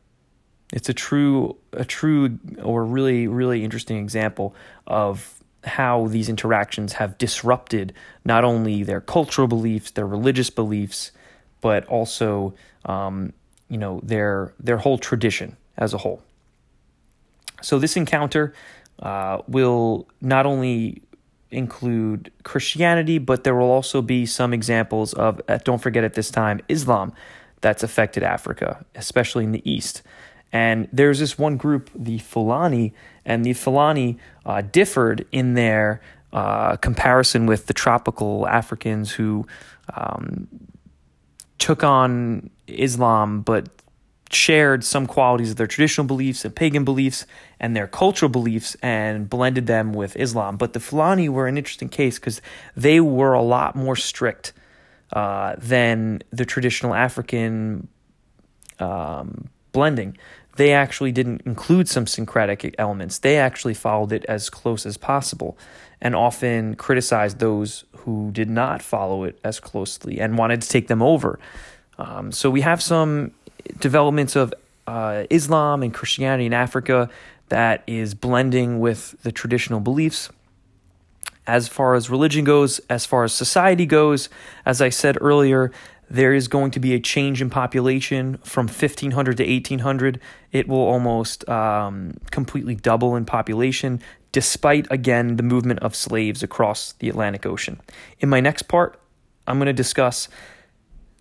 It's 0.72 0.88
a 0.88 0.94
true 0.94 1.56
a 1.72 1.84
true 1.84 2.38
or 2.62 2.84
really 2.84 3.26
really 3.26 3.64
interesting 3.64 3.98
example 3.98 4.54
of 4.86 5.41
how 5.64 6.08
these 6.08 6.28
interactions 6.28 6.94
have 6.94 7.16
disrupted 7.18 7.92
not 8.24 8.44
only 8.44 8.82
their 8.82 9.00
cultural 9.00 9.46
beliefs, 9.46 9.92
their 9.92 10.06
religious 10.06 10.50
beliefs, 10.50 11.12
but 11.60 11.86
also 11.86 12.54
um, 12.84 13.32
you 13.68 13.78
know 13.78 14.00
their 14.02 14.54
their 14.58 14.78
whole 14.78 14.98
tradition 14.98 15.56
as 15.76 15.94
a 15.94 15.98
whole. 15.98 16.22
So 17.62 17.78
this 17.78 17.96
encounter 17.96 18.52
uh, 19.00 19.42
will 19.46 20.08
not 20.20 20.46
only 20.46 21.02
include 21.50 22.32
Christianity, 22.42 23.18
but 23.18 23.44
there 23.44 23.54
will 23.54 23.70
also 23.70 24.02
be 24.02 24.26
some 24.26 24.52
examples 24.52 25.12
of, 25.14 25.40
uh, 25.48 25.58
don't 25.64 25.80
forget 25.80 26.02
at 26.02 26.14
this 26.14 26.30
time, 26.30 26.60
Islam 26.68 27.12
that's 27.60 27.82
affected 27.82 28.22
Africa, 28.22 28.84
especially 28.94 29.44
in 29.44 29.52
the 29.52 29.70
East. 29.70 30.02
And 30.52 30.88
there's 30.92 31.18
this 31.18 31.38
one 31.38 31.56
group, 31.56 31.90
the 31.94 32.18
Fulani, 32.18 32.92
and 33.24 33.44
the 33.44 33.54
Fulani 33.54 34.18
uh, 34.44 34.60
differed 34.60 35.26
in 35.32 35.54
their 35.54 36.00
uh, 36.32 36.76
comparison 36.76 37.46
with 37.46 37.66
the 37.66 37.74
tropical 37.74 38.46
Africans 38.46 39.12
who 39.12 39.46
um, 39.94 40.48
took 41.58 41.84
on 41.84 42.50
Islam 42.66 43.42
but 43.42 43.68
shared 44.30 44.82
some 44.82 45.06
qualities 45.06 45.50
of 45.50 45.56
their 45.56 45.66
traditional 45.66 46.06
beliefs 46.06 46.44
and 46.44 46.54
pagan 46.56 46.84
beliefs 46.84 47.26
and 47.60 47.76
their 47.76 47.86
cultural 47.86 48.30
beliefs 48.30 48.76
and 48.82 49.28
blended 49.28 49.66
them 49.66 49.92
with 49.92 50.16
Islam. 50.16 50.56
But 50.56 50.72
the 50.72 50.80
Fulani 50.80 51.28
were 51.28 51.46
an 51.46 51.58
interesting 51.58 51.88
case 51.88 52.18
because 52.18 52.40
they 52.76 53.00
were 53.00 53.34
a 53.34 53.42
lot 53.42 53.76
more 53.76 53.94
strict 53.94 54.52
uh, 55.12 55.56
than 55.58 56.22
the 56.30 56.46
traditional 56.46 56.94
African 56.94 57.88
um, 58.78 59.50
blending. 59.72 60.16
They 60.56 60.72
actually 60.72 61.12
didn't 61.12 61.42
include 61.46 61.88
some 61.88 62.06
syncretic 62.06 62.74
elements. 62.78 63.18
They 63.18 63.38
actually 63.38 63.74
followed 63.74 64.12
it 64.12 64.24
as 64.26 64.50
close 64.50 64.84
as 64.84 64.96
possible 64.96 65.56
and 66.00 66.14
often 66.14 66.74
criticized 66.74 67.38
those 67.38 67.84
who 67.98 68.30
did 68.32 68.50
not 68.50 68.82
follow 68.82 69.24
it 69.24 69.38
as 69.44 69.60
closely 69.60 70.20
and 70.20 70.36
wanted 70.36 70.60
to 70.62 70.68
take 70.68 70.88
them 70.88 71.00
over. 71.00 71.38
Um, 71.98 72.32
so 72.32 72.50
we 72.50 72.62
have 72.62 72.82
some 72.82 73.32
developments 73.78 74.36
of 74.36 74.52
uh, 74.86 75.24
Islam 75.30 75.82
and 75.82 75.94
Christianity 75.94 76.46
in 76.46 76.52
Africa 76.52 77.08
that 77.48 77.84
is 77.86 78.14
blending 78.14 78.80
with 78.80 79.14
the 79.22 79.32
traditional 79.32 79.80
beliefs. 79.80 80.28
As 81.46 81.68
far 81.68 81.94
as 81.94 82.08
religion 82.08 82.44
goes, 82.44 82.80
as 82.88 83.04
far 83.04 83.24
as 83.24 83.32
society 83.32 83.86
goes, 83.86 84.28
as 84.64 84.80
I 84.80 84.90
said 84.90 85.18
earlier, 85.20 85.72
there 86.12 86.34
is 86.34 86.46
going 86.46 86.70
to 86.70 86.78
be 86.78 86.92
a 86.92 87.00
change 87.00 87.40
in 87.40 87.48
population 87.48 88.36
from 88.44 88.66
1500 88.66 89.38
to 89.38 89.50
1800. 89.50 90.20
It 90.52 90.68
will 90.68 90.76
almost 90.76 91.48
um, 91.48 92.18
completely 92.30 92.74
double 92.74 93.16
in 93.16 93.24
population, 93.24 93.98
despite, 94.30 94.86
again, 94.90 95.36
the 95.36 95.42
movement 95.42 95.80
of 95.80 95.96
slaves 95.96 96.42
across 96.42 96.92
the 96.98 97.08
Atlantic 97.08 97.46
Ocean. 97.46 97.80
In 98.20 98.28
my 98.28 98.40
next 98.40 98.64
part, 98.64 99.00
I'm 99.46 99.56
going 99.56 99.68
to 99.68 99.72
discuss 99.72 100.28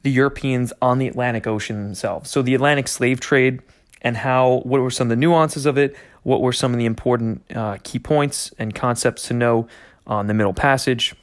the 0.03 0.11
Europeans 0.11 0.73
on 0.81 0.99
the 0.99 1.07
Atlantic 1.07 1.47
Ocean 1.47 1.81
themselves. 1.83 2.29
So, 2.29 2.41
the 2.41 2.53
Atlantic 2.53 2.89
slave 2.89 3.21
trade 3.21 3.61
and 4.01 4.17
how, 4.17 4.59
what 4.65 4.81
were 4.81 4.91
some 4.91 5.05
of 5.05 5.09
the 5.09 5.15
nuances 5.15 5.65
of 5.65 5.77
it, 5.77 5.95
what 6.23 6.41
were 6.41 6.51
some 6.51 6.73
of 6.73 6.79
the 6.79 6.85
important 6.85 7.43
uh, 7.55 7.77
key 7.83 7.99
points 7.99 8.51
and 8.59 8.75
concepts 8.75 9.29
to 9.29 9.33
know 9.33 9.69
on 10.05 10.27
the 10.27 10.33
Middle 10.33 10.53
Passage, 10.53 11.15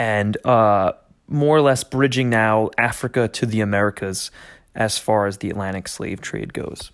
and 0.00 0.36
uh, 0.44 0.92
more 1.28 1.56
or 1.56 1.60
less 1.60 1.84
bridging 1.84 2.30
now 2.30 2.70
Africa 2.78 3.28
to 3.28 3.46
the 3.46 3.60
Americas 3.60 4.30
as 4.74 4.98
far 4.98 5.26
as 5.26 5.38
the 5.38 5.50
Atlantic 5.50 5.88
slave 5.88 6.20
trade 6.20 6.52
goes. 6.54 6.90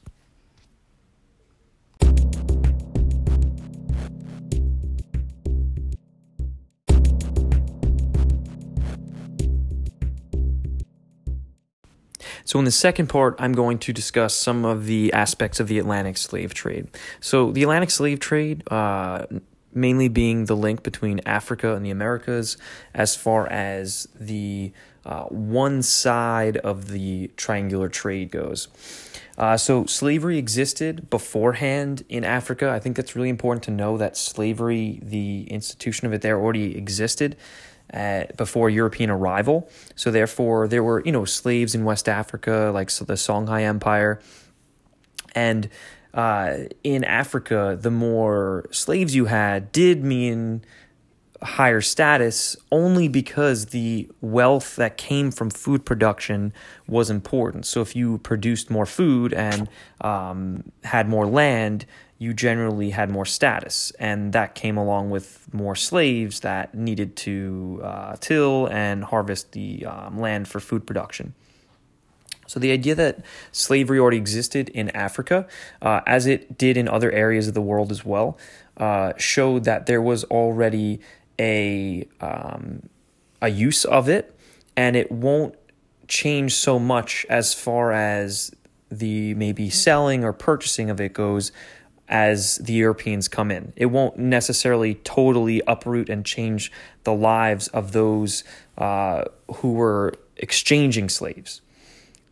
So, 12.46 12.58
in 12.58 12.66
the 12.66 12.70
second 12.70 13.08
part, 13.08 13.36
I'm 13.38 13.52
going 13.52 13.78
to 13.78 13.92
discuss 13.92 14.34
some 14.34 14.64
of 14.64 14.84
the 14.84 15.12
aspects 15.12 15.60
of 15.60 15.66
the 15.66 15.78
Atlantic 15.78 16.16
slave 16.18 16.52
trade. 16.52 16.88
So, 17.20 17.50
the 17.50 17.62
Atlantic 17.62 17.90
slave 17.90 18.20
trade, 18.20 18.62
uh, 18.70 19.26
mainly 19.74 20.08
being 20.08 20.46
the 20.46 20.56
link 20.56 20.82
between 20.82 21.20
Africa 21.26 21.74
and 21.74 21.84
the 21.84 21.90
Americas, 21.90 22.56
as 22.94 23.16
far 23.16 23.46
as 23.48 24.08
the 24.18 24.72
uh, 25.04 25.24
one 25.24 25.82
side 25.82 26.56
of 26.58 26.88
the 26.88 27.30
triangular 27.36 27.88
trade 27.88 28.30
goes. 28.30 28.68
Uh, 29.36 29.56
so, 29.56 29.84
slavery 29.86 30.38
existed 30.38 31.10
beforehand 31.10 32.04
in 32.08 32.24
Africa. 32.24 32.70
I 32.70 32.78
think 32.78 32.96
that's 32.96 33.16
really 33.16 33.28
important 33.28 33.64
to 33.64 33.70
know 33.72 33.98
that 33.98 34.16
slavery, 34.16 35.00
the 35.02 35.50
institution 35.50 36.06
of 36.06 36.12
it 36.12 36.22
there, 36.22 36.38
already 36.38 36.76
existed 36.76 37.36
before 38.36 38.70
European 38.70 39.10
arrival. 39.10 39.68
So 39.94 40.10
therefore, 40.10 40.68
there 40.68 40.82
were 40.82 41.02
you 41.04 41.12
know 41.12 41.24
slaves 41.24 41.74
in 41.74 41.84
West 41.84 42.08
Africa, 42.08 42.70
like 42.74 42.90
so 42.90 43.04
the 43.04 43.14
Songhai 43.14 43.62
Empire, 43.62 44.20
and 45.34 45.68
uh, 46.14 46.58
in 46.84 47.04
Africa, 47.04 47.76
the 47.80 47.90
more 47.90 48.66
slaves 48.70 49.14
you 49.14 49.26
had 49.26 49.72
did 49.72 50.04
mean 50.04 50.62
higher 51.42 51.80
status 51.80 52.56
only 52.72 53.06
because 53.06 53.66
the 53.66 54.08
wealth 54.22 54.76
that 54.76 54.96
came 54.96 55.30
from 55.30 55.50
food 55.50 55.84
production 55.84 56.52
was 56.86 57.10
important. 57.10 57.66
So 57.66 57.82
if 57.82 57.94
you 57.94 58.18
produced 58.18 58.70
more 58.70 58.86
food 58.86 59.34
and 59.34 59.68
um, 60.00 60.64
had 60.84 61.08
more 61.08 61.26
land, 61.26 61.84
you 62.16 62.32
generally 62.32 62.90
had 62.90 63.10
more 63.10 63.26
status, 63.26 63.92
and 63.98 64.32
that 64.32 64.54
came 64.54 64.78
along 64.78 65.10
with 65.10 65.46
more 65.52 65.74
slaves 65.74 66.40
that 66.40 66.74
needed 66.74 67.16
to 67.16 67.80
uh, 67.82 68.16
till 68.20 68.66
and 68.68 69.04
harvest 69.04 69.52
the 69.52 69.84
um, 69.84 70.20
land 70.20 70.48
for 70.48 70.60
food 70.60 70.86
production. 70.86 71.34
So 72.46 72.60
the 72.60 72.72
idea 72.72 72.94
that 72.94 73.24
slavery 73.52 73.98
already 73.98 74.16
existed 74.16 74.68
in 74.70 74.90
Africa, 74.90 75.46
uh, 75.82 76.00
as 76.06 76.26
it 76.26 76.58
did 76.58 76.76
in 76.76 76.88
other 76.88 77.10
areas 77.10 77.48
of 77.48 77.54
the 77.54 77.62
world 77.62 77.90
as 77.90 78.04
well, 78.04 78.38
uh, 78.76 79.12
showed 79.16 79.64
that 79.64 79.86
there 79.86 80.02
was 80.02 80.24
already 80.24 81.00
a 81.38 82.06
um, 82.20 82.88
a 83.40 83.48
use 83.48 83.84
of 83.84 84.08
it, 84.08 84.36
and 84.76 84.96
it 84.96 85.10
won't 85.10 85.54
change 86.08 86.54
so 86.54 86.78
much 86.78 87.26
as 87.28 87.54
far 87.54 87.92
as 87.92 88.54
the 88.90 89.34
maybe 89.34 89.70
selling 89.70 90.24
or 90.24 90.32
purchasing 90.32 90.90
of 90.90 91.00
it 91.00 91.12
goes 91.12 91.52
as 92.08 92.56
the 92.58 92.74
Europeans 92.74 93.28
come 93.28 93.50
in. 93.50 93.72
It 93.76 93.86
won't 93.86 94.18
necessarily 94.18 94.94
totally 94.96 95.62
uproot 95.66 96.08
and 96.08 96.24
change 96.24 96.70
the 97.04 97.14
lives 97.14 97.68
of 97.68 97.92
those 97.92 98.44
uh, 98.76 99.24
who 99.56 99.72
were 99.72 100.14
exchanging 100.36 101.08
slaves. 101.08 101.62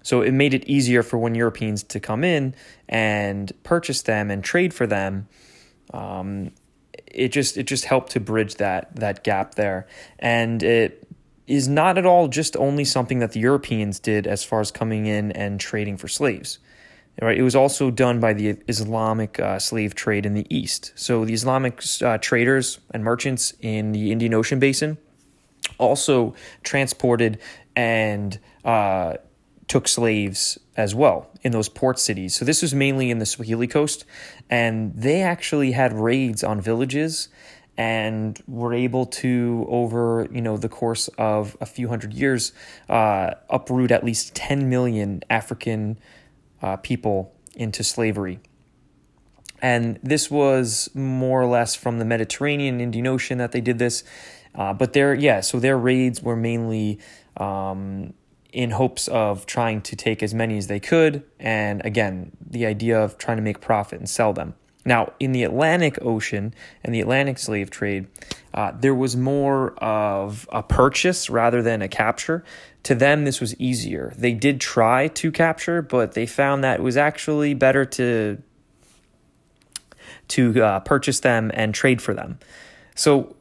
So 0.02 0.22
it 0.22 0.32
made 0.32 0.54
it 0.54 0.64
easier 0.66 1.02
for 1.02 1.18
when 1.18 1.34
Europeans 1.34 1.82
to 1.84 2.00
come 2.00 2.24
in 2.24 2.54
and 2.88 3.52
purchase 3.62 4.02
them 4.02 4.30
and 4.30 4.42
trade 4.42 4.74
for 4.74 4.86
them. 4.86 5.28
Um, 5.92 6.52
it 7.06 7.28
just 7.28 7.56
it 7.56 7.64
just 7.64 7.84
helped 7.84 8.12
to 8.12 8.20
bridge 8.20 8.56
that 8.56 8.96
that 8.96 9.22
gap 9.24 9.54
there, 9.54 9.86
and 10.18 10.62
it 10.62 11.06
is 11.46 11.68
not 11.68 11.98
at 11.98 12.06
all 12.06 12.28
just 12.28 12.56
only 12.56 12.84
something 12.84 13.18
that 13.18 13.32
the 13.32 13.40
Europeans 13.40 13.98
did 13.98 14.26
as 14.26 14.42
far 14.44 14.60
as 14.60 14.70
coming 14.70 15.06
in 15.06 15.32
and 15.32 15.60
trading 15.60 15.96
for 15.96 16.08
slaves. 16.08 16.58
Right, 17.20 17.36
it 17.36 17.42
was 17.42 17.54
also 17.54 17.90
done 17.90 18.20
by 18.20 18.32
the 18.32 18.56
Islamic 18.68 19.38
uh, 19.38 19.58
slave 19.58 19.94
trade 19.94 20.24
in 20.24 20.32
the 20.32 20.46
East. 20.48 20.92
So 20.94 21.26
the 21.26 21.34
Islamic 21.34 21.82
uh, 22.00 22.16
traders 22.16 22.80
and 22.90 23.04
merchants 23.04 23.52
in 23.60 23.92
the 23.92 24.10
Indian 24.10 24.32
Ocean 24.32 24.58
basin 24.58 24.96
also 25.78 26.34
transported 26.62 27.38
and 27.76 28.38
uh, 28.64 29.16
took 29.68 29.88
slaves 29.88 30.58
as 30.76 30.94
well 30.94 31.30
in 31.42 31.52
those 31.52 31.68
port 31.68 31.98
cities. 31.98 32.34
So 32.34 32.44
this 32.44 32.62
was 32.62 32.74
mainly 32.74 33.10
in 33.10 33.18
the 33.18 33.26
Swahili 33.26 33.66
coast, 33.66 34.04
and 34.50 34.92
they 34.94 35.22
actually 35.22 35.72
had 35.72 35.92
raids 35.92 36.42
on 36.42 36.60
villages 36.60 37.28
and 37.76 38.38
were 38.46 38.74
able 38.74 39.06
to 39.06 39.66
over 39.68 40.28
you 40.30 40.42
know 40.42 40.58
the 40.58 40.68
course 40.68 41.08
of 41.16 41.56
a 41.60 41.66
few 41.66 41.88
hundred 41.88 42.12
years 42.12 42.52
uh, 42.90 43.30
uproot 43.48 43.90
at 43.90 44.04
least 44.04 44.34
10 44.34 44.68
million 44.68 45.22
African 45.30 45.98
uh, 46.60 46.76
people 46.76 47.34
into 47.54 47.82
slavery. 47.82 48.40
And 49.60 50.00
this 50.02 50.30
was 50.30 50.90
more 50.94 51.40
or 51.40 51.46
less 51.46 51.74
from 51.76 51.98
the 52.00 52.04
Mediterranean, 52.04 52.80
Indian 52.80 53.06
Ocean 53.06 53.38
that 53.38 53.52
they 53.52 53.60
did 53.60 53.78
this. 53.78 54.02
Uh, 54.54 54.72
but 54.72 54.92
their 54.92 55.14
yeah, 55.14 55.40
so 55.40 55.60
their 55.60 55.78
raids 55.78 56.22
were 56.22 56.36
mainly 56.36 56.98
um, 57.36 58.12
in 58.52 58.70
hopes 58.70 59.08
of 59.08 59.46
trying 59.46 59.80
to 59.80 59.96
take 59.96 60.22
as 60.22 60.34
many 60.34 60.58
as 60.58 60.66
they 60.66 60.80
could, 60.80 61.24
and 61.40 61.84
again, 61.84 62.32
the 62.46 62.66
idea 62.66 63.02
of 63.02 63.18
trying 63.18 63.38
to 63.38 63.42
make 63.42 63.60
profit 63.60 63.98
and 63.98 64.08
sell 64.08 64.32
them. 64.32 64.54
Now, 64.84 65.12
in 65.20 65.32
the 65.32 65.44
Atlantic 65.44 65.98
Ocean 66.02 66.54
and 66.82 66.94
the 66.94 67.00
Atlantic 67.00 67.38
slave 67.38 67.70
trade, 67.70 68.08
uh, 68.52 68.72
there 68.78 68.94
was 68.94 69.16
more 69.16 69.72
of 69.78 70.48
a 70.52 70.62
purchase 70.62 71.30
rather 71.30 71.62
than 71.62 71.82
a 71.82 71.88
capture. 71.88 72.44
To 72.84 72.94
them, 72.94 73.24
this 73.24 73.40
was 73.40 73.58
easier. 73.60 74.12
They 74.16 74.32
did 74.32 74.60
try 74.60 75.08
to 75.08 75.30
capture, 75.30 75.82
but 75.82 76.12
they 76.12 76.26
found 76.26 76.64
that 76.64 76.80
it 76.80 76.82
was 76.82 76.96
actually 76.96 77.54
better 77.54 77.84
to 77.84 78.42
to 80.28 80.62
uh, 80.62 80.80
purchase 80.80 81.20
them 81.20 81.50
and 81.52 81.74
trade 81.74 82.00
for 82.00 82.14
them. 82.14 82.38
So 82.94 83.36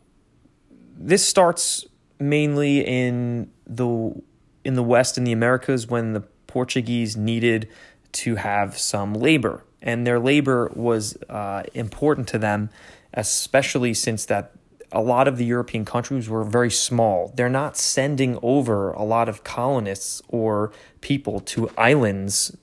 this 0.98 1.26
starts 1.26 1.86
mainly 2.20 2.82
in 2.82 3.50
the 3.66 4.14
in 4.64 4.76
the 4.76 4.84
West 4.84 5.18
in 5.18 5.24
the 5.24 5.32
Americas 5.32 5.88
when 5.88 6.14
the 6.14 6.22
Portuguese 6.48 7.16
needed 7.16 7.68
to 8.12 8.36
have 8.36 8.78
some 8.78 9.14
labor, 9.14 9.64
and 9.82 10.06
their 10.06 10.20
labor 10.20 10.72
was 10.76 11.18
uh, 11.30 11.64
important 11.74 12.28
to 12.30 12.38
them, 12.38 12.70
especially 13.14 13.94
since 13.94 14.26
that 14.26 14.52
a 14.92 15.02
lot 15.02 15.28
of 15.28 15.38
the 15.38 15.46
European 15.46 15.86
countries 15.86 16.28
were 16.28 16.44
very 16.44 16.70
small. 16.70 17.32
They're 17.36 17.50
not 17.50 17.78
sending 17.78 18.38
over 18.42 18.92
a 18.92 19.04
lot 19.04 19.30
of 19.30 19.44
colonists 19.44 20.22
or 20.28 20.72
people 21.00 21.40
to 21.40 21.70
islands 21.78 22.56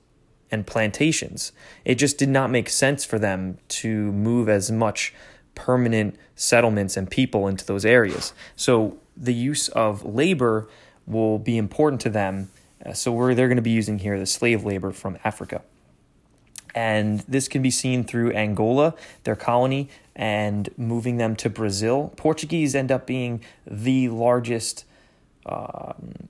and 0.50 0.66
plantations. 0.66 1.52
It 1.84 1.96
just 1.96 2.18
did 2.18 2.28
not 2.28 2.50
make 2.50 2.68
sense 2.68 3.04
for 3.04 3.18
them 3.18 3.58
to 3.68 4.12
move 4.12 4.48
as 4.48 4.70
much 4.70 5.14
permanent 5.54 6.16
settlements 6.36 6.96
and 6.96 7.10
people 7.10 7.48
into 7.48 7.64
those 7.64 7.84
areas. 7.84 8.32
So 8.56 8.98
the 9.16 9.34
use 9.34 9.68
of 9.68 10.04
labor 10.04 10.68
will 11.08 11.38
be 11.38 11.56
important 11.56 12.00
to 12.02 12.10
them. 12.10 12.50
Uh, 12.84 12.92
so 12.92 13.10
we're, 13.10 13.34
they're 13.34 13.48
going 13.48 13.56
to 13.56 13.62
be 13.62 13.70
using 13.70 13.98
here 13.98 14.18
the 14.18 14.26
slave 14.26 14.64
labor 14.64 14.92
from 14.92 15.18
Africa. 15.24 15.62
And 16.74 17.20
this 17.20 17.48
can 17.48 17.62
be 17.62 17.70
seen 17.70 18.04
through 18.04 18.32
Angola, 18.32 18.94
their 19.24 19.34
colony, 19.34 19.88
and 20.14 20.68
moving 20.76 21.16
them 21.16 21.34
to 21.36 21.50
Brazil. 21.50 22.12
Portuguese 22.16 22.74
end 22.74 22.92
up 22.92 23.06
being 23.06 23.42
the 23.66 24.08
largest, 24.10 24.84
um, 25.46 26.28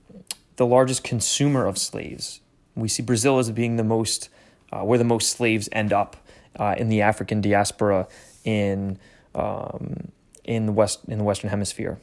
the 0.55 0.65
largest 0.65 1.03
consumer 1.03 1.65
of 1.65 1.77
slaves. 1.77 2.39
We 2.75 2.87
see 2.87 3.03
Brazil 3.03 3.37
as 3.37 3.51
being 3.51 3.75
the 3.75 3.83
most, 3.83 4.29
uh, 4.71 4.81
where 4.81 4.97
the 4.97 5.03
most 5.03 5.29
slaves 5.29 5.67
end 5.71 5.91
up 5.91 6.15
uh, 6.57 6.75
in 6.77 6.89
the 6.89 7.01
African 7.01 7.41
diaspora 7.41 8.07
in 8.43 8.97
um, 9.35 10.11
in 10.43 10.65
the 10.65 10.71
west 10.71 11.01
in 11.07 11.19
the 11.19 11.23
Western 11.23 11.49
Hemisphere 11.49 11.99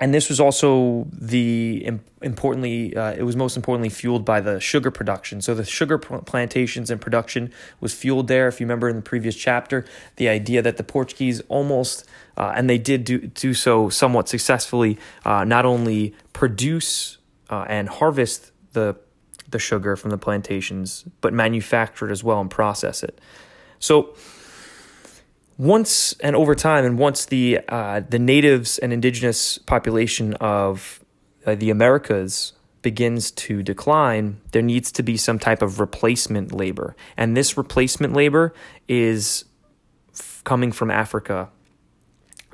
and 0.00 0.14
this 0.14 0.28
was 0.28 0.38
also 0.38 1.06
the 1.12 1.84
importantly 2.22 2.96
uh, 2.96 3.12
it 3.12 3.22
was 3.22 3.36
most 3.36 3.56
importantly 3.56 3.88
fueled 3.88 4.24
by 4.24 4.40
the 4.40 4.60
sugar 4.60 4.90
production 4.90 5.40
so 5.40 5.54
the 5.54 5.64
sugar 5.64 5.98
plantations 5.98 6.90
and 6.90 7.00
production 7.00 7.52
was 7.80 7.92
fueled 7.94 8.28
there 8.28 8.48
if 8.48 8.60
you 8.60 8.66
remember 8.66 8.88
in 8.88 8.96
the 8.96 9.02
previous 9.02 9.36
chapter 9.36 9.84
the 10.16 10.28
idea 10.28 10.62
that 10.62 10.76
the 10.76 10.84
portuguese 10.84 11.40
almost 11.48 12.06
uh, 12.36 12.52
and 12.54 12.70
they 12.70 12.78
did 12.78 13.04
do, 13.04 13.18
do 13.18 13.52
so 13.54 13.88
somewhat 13.88 14.28
successfully 14.28 14.98
uh, 15.24 15.44
not 15.44 15.64
only 15.64 16.14
produce 16.32 17.18
uh, 17.50 17.64
and 17.68 17.88
harvest 17.88 18.52
the 18.72 18.96
the 19.50 19.58
sugar 19.58 19.96
from 19.96 20.10
the 20.10 20.18
plantations, 20.18 21.04
but 21.20 21.32
manufacture 21.32 22.08
it 22.08 22.12
as 22.12 22.22
well 22.22 22.40
and 22.40 22.50
process 22.50 23.02
it. 23.02 23.20
So 23.78 24.14
once 25.58 26.14
and 26.20 26.36
over 26.36 26.54
time, 26.54 26.84
and 26.84 26.98
once 26.98 27.26
the 27.26 27.60
uh, 27.68 28.00
the 28.08 28.18
natives 28.18 28.78
and 28.78 28.92
indigenous 28.92 29.58
population 29.58 30.34
of 30.34 31.04
uh, 31.44 31.54
the 31.56 31.68
Americas 31.68 32.52
begins 32.80 33.32
to 33.32 33.62
decline, 33.62 34.40
there 34.52 34.62
needs 34.62 34.92
to 34.92 35.02
be 35.02 35.16
some 35.16 35.38
type 35.38 35.60
of 35.60 35.80
replacement 35.80 36.52
labor, 36.52 36.96
and 37.16 37.36
this 37.36 37.56
replacement 37.56 38.14
labor 38.14 38.54
is 38.86 39.44
f- 40.14 40.42
coming 40.44 40.70
from 40.70 40.90
Africa. 40.90 41.50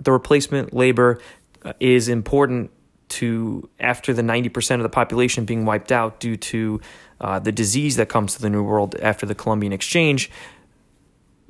The 0.01 0.11
replacement 0.11 0.73
labor 0.73 1.21
uh, 1.63 1.75
is 1.79 2.09
important 2.09 2.71
to 3.07 3.69
after 3.79 4.15
the 4.15 4.23
90% 4.23 4.77
of 4.77 4.83
the 4.83 4.89
population 4.89 5.45
being 5.45 5.67
wiped 5.67 5.93
out 5.93 6.21
due 6.21 6.37
to 6.37 6.81
uh, 7.21 7.39
the 7.39 7.53
disease 7.53 7.97
that 7.97 8.09
comes 8.09 8.35
to 8.35 8.43
the 8.43 8.51
New 8.51 8.63
World 8.63 8.97
after 8.97 9.27
the 9.27 9.35
Columbian 9.35 9.73
Exchange, 9.73 10.31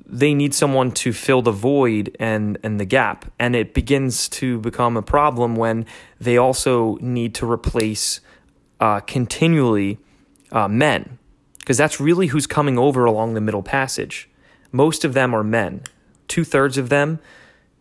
they 0.06 0.34
need 0.34 0.54
someone 0.54 0.90
to 0.92 1.12
fill 1.12 1.42
the 1.42 1.52
void 1.52 2.14
and, 2.20 2.58
and 2.62 2.78
the 2.78 2.84
gap. 2.84 3.32
And 3.38 3.56
it 3.56 3.72
begins 3.74 4.28
to 4.30 4.58
become 4.58 4.96
a 4.96 5.02
problem 5.02 5.56
when 5.56 5.86
they 6.20 6.36
also 6.36 6.96
need 6.96 7.34
to 7.36 7.50
replace 7.50 8.20
uh, 8.80 9.00
continually 9.00 9.98
uh, 10.52 10.68
men, 10.68 11.18
because 11.58 11.78
that's 11.78 12.00
really 12.00 12.28
who's 12.28 12.46
coming 12.46 12.78
over 12.78 13.04
along 13.04 13.34
the 13.34 13.40
Middle 13.40 13.62
Passage. 13.62 14.28
Most 14.72 15.04
of 15.04 15.14
them 15.14 15.34
are 15.34 15.44
men, 15.44 15.82
two 16.28 16.44
thirds 16.44 16.76
of 16.76 16.88
them 16.88 17.18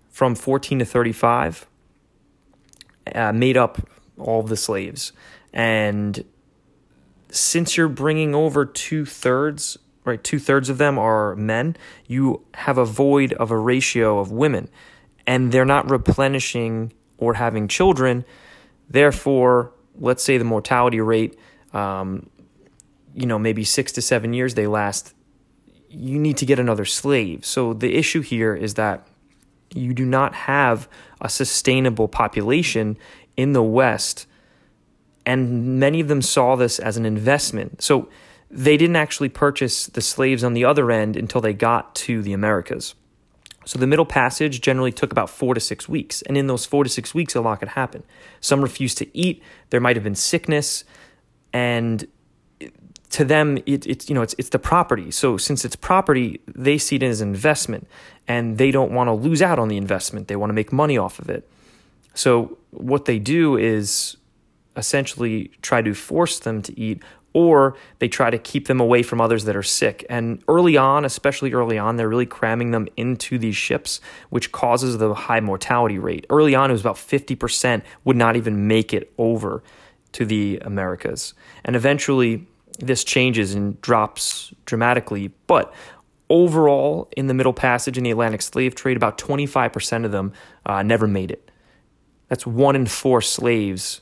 from 0.10 0.36
14 0.36 0.80
to 0.80 0.86
35 0.86 1.68
uh, 3.14 3.32
made 3.34 3.58
up 3.58 3.88
all 4.18 4.40
of 4.40 4.50
the 4.50 4.56
slaves. 4.56 5.12
And 5.52 6.24
since 7.30 7.78
you're 7.78 7.90
bringing 7.90 8.36
over 8.36 8.66
two 8.66 9.06
thirds, 9.06 9.78
right, 10.06 10.24
two 10.24 10.40
thirds 10.40 10.70
of 10.70 10.78
them 10.78 10.98
are 11.00 11.36
men, 11.36 11.76
you 12.08 12.46
have 12.56 12.78
a 12.78 12.86
void 12.86 13.34
of 13.34 13.52
a 13.52 13.58
ratio 13.58 14.20
of 14.20 14.32
women, 14.32 14.70
and 15.26 15.52
they're 15.52 15.66
not 15.66 15.90
replenishing 15.90 16.92
or 17.18 17.36
having 17.36 17.68
children. 17.68 18.26
Therefore, 18.90 19.72
let's 20.00 20.24
say 20.24 20.38
the 20.38 20.44
mortality 20.44 21.00
rate, 21.00 21.38
um, 21.74 22.30
you 23.14 23.26
know, 23.26 23.40
maybe 23.40 23.64
six 23.64 23.92
to 23.94 24.02
seven 24.02 24.34
years 24.34 24.56
they 24.56 24.68
last. 24.68 25.14
You 25.90 26.20
need 26.20 26.38
to 26.38 26.46
get 26.46 26.60
another 26.60 26.86
slave. 26.86 27.46
So 27.46 27.74
the 27.74 27.96
issue 27.96 28.22
here 28.22 28.56
is 28.56 28.74
that 28.74 29.08
you 29.74 29.94
do 29.94 30.06
not 30.06 30.34
have 30.34 30.88
a 31.22 31.30
sustainable 31.30 32.08
population 32.08 32.98
in 33.38 33.54
the 33.54 33.64
West. 33.64 34.28
And 35.26 35.80
many 35.80 36.00
of 36.02 36.08
them 36.08 36.22
saw 36.22 36.56
this 36.56 36.80
as 36.80 36.98
an 36.98 37.06
investment. 37.06 37.82
So 37.82 38.10
they 38.54 38.78
didn't 38.78 38.96
actually 38.96 39.30
purchase 39.30 39.88
the 39.88 40.02
slaves 40.02 40.44
on 40.44 40.54
the 40.54 40.64
other 40.64 40.92
end 40.92 41.18
until 41.18 41.42
they 41.42 41.54
got 41.54 41.96
to 41.96 42.22
the 42.22 42.34
Americas. 42.34 42.94
So 43.66 43.80
the 43.80 43.88
Middle 43.88 44.06
Passage 44.06 44.62
generally 44.62 44.92
took 44.92 45.12
about 45.12 45.30
four 45.30 45.56
to 45.56 45.60
six 45.60 45.90
weeks. 45.90 46.22
And 46.24 46.38
in 46.38 46.46
those 46.46 46.64
four 46.64 46.84
to 46.84 46.90
six 46.90 47.16
weeks, 47.16 47.34
a 47.34 47.42
lot 47.42 47.60
could 47.60 47.70
happen. 47.70 48.04
Some 48.42 48.62
refused 48.62 49.00
to 49.00 49.18
eat, 49.18 49.42
there 49.72 49.80
might 49.80 49.96
have 49.96 50.04
been 50.04 50.16
sickness, 50.16 50.84
and 51.52 52.08
to 53.10 53.26
them 53.26 53.58
it, 53.66 53.88
it's 53.88 54.10
you 54.10 54.16
know 54.16 54.24
it's 54.24 54.34
it's 54.40 54.50
the 54.50 54.58
property 54.58 55.12
so 55.12 55.38
since 55.38 55.64
it's 55.64 55.76
property 55.76 56.42
they 56.48 56.80
see 56.80 56.96
it 56.96 57.04
as 57.04 57.22
an 57.22 57.30
investment 57.30 57.88
and 58.28 58.58
they 58.58 58.72
don't 58.72 58.92
want 58.92 59.08
to 59.08 59.12
lose 59.14 59.40
out 59.40 59.60
on 59.60 59.68
the 59.68 59.78
investment 59.78 60.28
they 60.28 60.36
want 60.36 60.50
to 60.50 60.54
make 60.54 60.74
money 60.74 60.98
off 60.98 61.20
of 61.20 61.30
it 61.30 61.48
so 62.16 62.58
what 62.72 63.06
they 63.06 63.20
do 63.20 63.56
is 63.56 64.18
essentially 64.76 65.52
try 65.62 65.80
to 65.80 65.94
force 65.94 66.40
them 66.40 66.64
to 66.64 66.80
eat 66.80 67.04
or 67.34 67.76
they 68.00 68.08
try 68.08 68.30
to 68.30 68.38
keep 68.38 68.68
them 68.68 68.80
away 68.80 69.04
from 69.04 69.20
others 69.20 69.46
that 69.46 69.56
are 69.56 69.64
sick. 69.64 70.06
And 70.10 70.44
early 70.48 70.78
on, 70.78 71.04
especially 71.04 71.54
early 71.54 71.78
on, 71.78 71.98
they're 71.98 72.10
really 72.10 72.26
cramming 72.26 72.72
them 72.72 72.88
into 72.96 73.38
these 73.38 73.56
ships, 73.56 74.00
which 74.30 74.52
causes 74.52 74.98
the 75.00 75.14
high 75.14 75.40
mortality 75.40 75.98
rate. 75.98 76.26
Early 76.30 76.56
on, 76.56 76.70
it 76.70 76.74
was 76.74 76.82
about 76.82 76.96
50% 76.96 77.82
would 78.04 78.16
not 78.16 78.36
even 78.36 78.68
make 78.68 78.94
it 78.94 79.12
over 79.18 79.64
to 80.14 80.26
the 80.26 80.60
Americas. 80.64 81.34
And 81.66 81.76
eventually, 81.76 82.48
this 82.80 83.04
changes 83.04 83.54
and 83.54 83.82
drops 83.82 84.54
dramatically. 84.66 85.32
But 85.48 85.74
overall, 86.30 87.10
in 87.18 87.28
the 87.28 87.34
Middle 87.34 87.54
Passage 87.54 87.98
in 87.98 88.04
the 88.04 88.12
Atlantic 88.12 88.42
slave 88.42 88.76
trade, 88.76 88.98
about 88.98 89.18
25% 89.18 90.06
of 90.06 90.12
them 90.12 90.34
uh, 90.66 90.84
never 90.84 91.08
made 91.08 91.32
it. 91.32 91.50
That's 92.30 92.46
one 92.46 92.76
in 92.76 92.86
four 92.86 93.22
slaves 93.22 94.02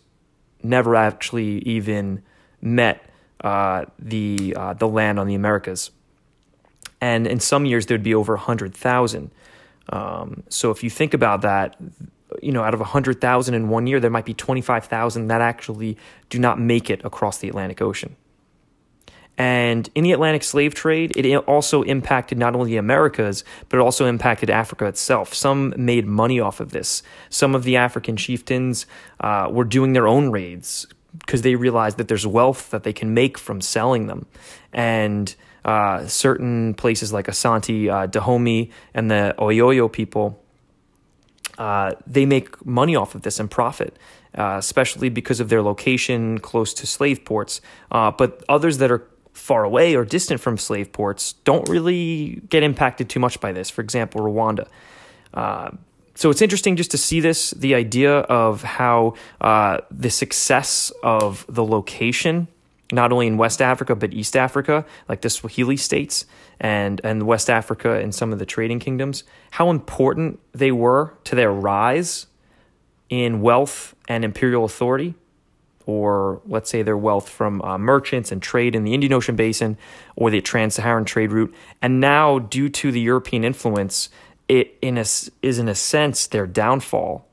never 0.63 0.96
actually 0.96 1.60
even 1.60 2.24
met 2.62 3.11
uh, 3.42 3.86
the 4.00 4.56
uh, 4.56 4.74
the 4.74 4.88
land 4.88 5.20
on 5.20 5.28
the 5.28 5.36
Americas. 5.36 5.92
And 7.00 7.26
in 7.26 7.40
some 7.40 7.66
years, 7.66 7.88
there'd 7.88 8.04
be 8.04 8.14
over 8.14 8.34
100,000. 8.34 9.32
Um, 9.90 10.44
so 10.50 10.70
if 10.70 10.84
you 10.84 10.90
think 10.92 11.16
about 11.16 11.42
that, 11.42 11.76
you 12.44 12.52
know, 12.52 12.64
out 12.64 12.76
of 12.76 12.80
100,000 12.80 13.54
in 13.54 13.70
one 13.70 13.88
year, 13.88 14.00
there 14.00 14.12
might 14.12 14.26
be 14.26 14.36
25,000 14.36 15.28
that 15.28 15.42
actually 15.42 15.98
do 16.30 16.38
not 16.38 16.60
make 16.60 16.92
it 16.92 17.04
across 17.04 17.40
the 17.40 17.50
Atlantic 17.50 17.82
Ocean. 17.82 18.16
And 19.38 19.90
in 19.96 20.04
the 20.04 20.12
Atlantic 20.12 20.44
slave 20.44 20.76
trade, 20.76 21.14
it 21.16 21.36
also 21.36 21.82
impacted 21.82 22.38
not 22.38 22.56
only 22.56 22.72
the 22.72 22.78
Americas, 22.78 23.44
but 23.70 23.78
it 23.78 23.80
also 23.80 24.06
impacted 24.06 24.52
Africa 24.52 24.86
itself. 24.86 25.34
Some 25.34 25.74
made 25.76 26.06
money 26.06 26.40
off 26.40 26.60
of 26.60 26.72
this. 26.72 27.02
Some 27.30 27.56
of 27.56 27.64
the 27.64 27.76
African 27.78 28.18
chieftains 28.18 28.86
uh, 29.20 29.48
were 29.52 29.64
doing 29.64 29.94
their 29.94 30.08
own 30.08 30.30
raids 30.30 30.86
because 31.19 31.41
they 31.41 31.56
realize 31.56 31.95
that 31.95 32.08
there's 32.08 32.26
wealth 32.26 32.69
that 32.71 32.84
they 32.84 32.93
can 32.93 33.13
make 33.13 33.38
from 33.38 33.62
selling 33.62 34.08
them. 34.08 34.26
And 34.74 35.34
uh, 35.65 36.08
certain 36.08 36.74
places 36.74 37.13
like 37.13 37.28
Asante, 37.28 37.89
uh, 37.89 38.08
Dahomey, 38.08 38.71
and 38.93 39.12
the 39.12 39.36
Oyoyo 39.38 39.91
people, 39.91 40.41
uh, 41.58 41.91
they 42.08 42.26
make 42.26 42.65
money 42.65 42.95
off 42.95 43.15
of 43.15 43.21
this 43.21 43.39
and 43.39 43.50
profit. 43.50 43.97
Uh, 44.34 44.56
especially 44.60 45.10
because 45.10 45.41
of 45.41 45.50
their 45.50 45.62
location 45.62 46.39
close 46.39 46.74
to 46.74 46.88
slave 46.88 47.26
ports. 47.26 47.60
Uh, 47.91 48.10
but 48.12 48.41
others 48.47 48.78
that 48.78 48.89
are 48.89 49.06
far 49.34 49.65
away 49.65 49.93
or 49.93 50.06
distant 50.06 50.39
from 50.39 50.58
slave 50.58 50.93
ports 50.93 51.34
don't 51.43 51.67
really 51.67 52.41
get 52.47 52.63
impacted 52.63 53.10
too 53.10 53.19
much 53.19 53.41
by 53.41 53.52
this. 53.52 53.69
For 53.69 53.82
example, 53.82 54.21
Rwanda. 54.21 54.69
So 56.15 56.30
it's 56.30 56.41
interesting 56.41 56.76
just 56.76 56.91
to 56.91 56.97
see 56.97 57.19
this 57.19 57.52
the 57.52 57.76
idea 57.76 58.19
of 58.19 58.63
how 58.63 59.15
uh, 59.39 59.80
the 59.89 60.10
success 60.10 60.91
of 61.04 61.45
the 61.47 61.63
location, 61.63 62.47
not 62.91 63.12
only 63.12 63.28
in 63.28 63.38
West 63.38 63.62
Africa, 63.62 63.95
but 63.95 64.13
East 64.13 64.36
Africa, 64.36 64.86
like 65.08 65.21
the 65.21 65.30
Swahili 65.30 65.78
states 65.78 66.26
and, 66.60 67.00
and 67.04 67.24
West 67.24 67.50
Africa 67.50 67.93
and 68.00 68.13
some 68.13 68.34
of 68.34 68.39
the 68.39 68.45
trading 68.45 68.80
kingdoms, 68.80 69.24
how 69.52 69.69
important 69.69 70.39
they 70.52 70.71
were 70.71 71.13
to 71.24 71.36
their 71.36 71.52
rise 71.52 72.28
in 73.10 73.41
wealth 73.41 73.95
and 74.08 74.24
imperial 74.24 74.65
authority 74.65 75.15
or 75.86 76.41
let's 76.45 76.69
say 76.69 76.82
their 76.84 76.97
wealth 76.97 77.28
from 77.28 77.62
uh, 77.63 77.78
merchants 77.78 78.32
and 78.32 78.41
trade 78.41 78.76
in 78.76 78.84
the 78.84 78.93
Indian 78.93 79.13
Ocean 79.13 79.36
basin 79.36 79.78
or 80.15 80.30
the 80.30 80.41
Trans 80.41 80.76
Saharan 80.76 81.06
trade 81.06 81.32
route. 81.32 81.54
And 81.82 82.00
now, 82.00 82.39
due 82.39 82.69
to 82.69 82.91
the 82.91 83.02
European 83.02 83.43
influence, 83.43 84.10
it 84.52 84.78
in 84.82 84.98
a, 84.98 85.06
is 85.42 85.60
in 85.60 85.70
a 85.70 85.76
sense 85.76 86.28
their 86.28 86.46
downfall 86.46 87.26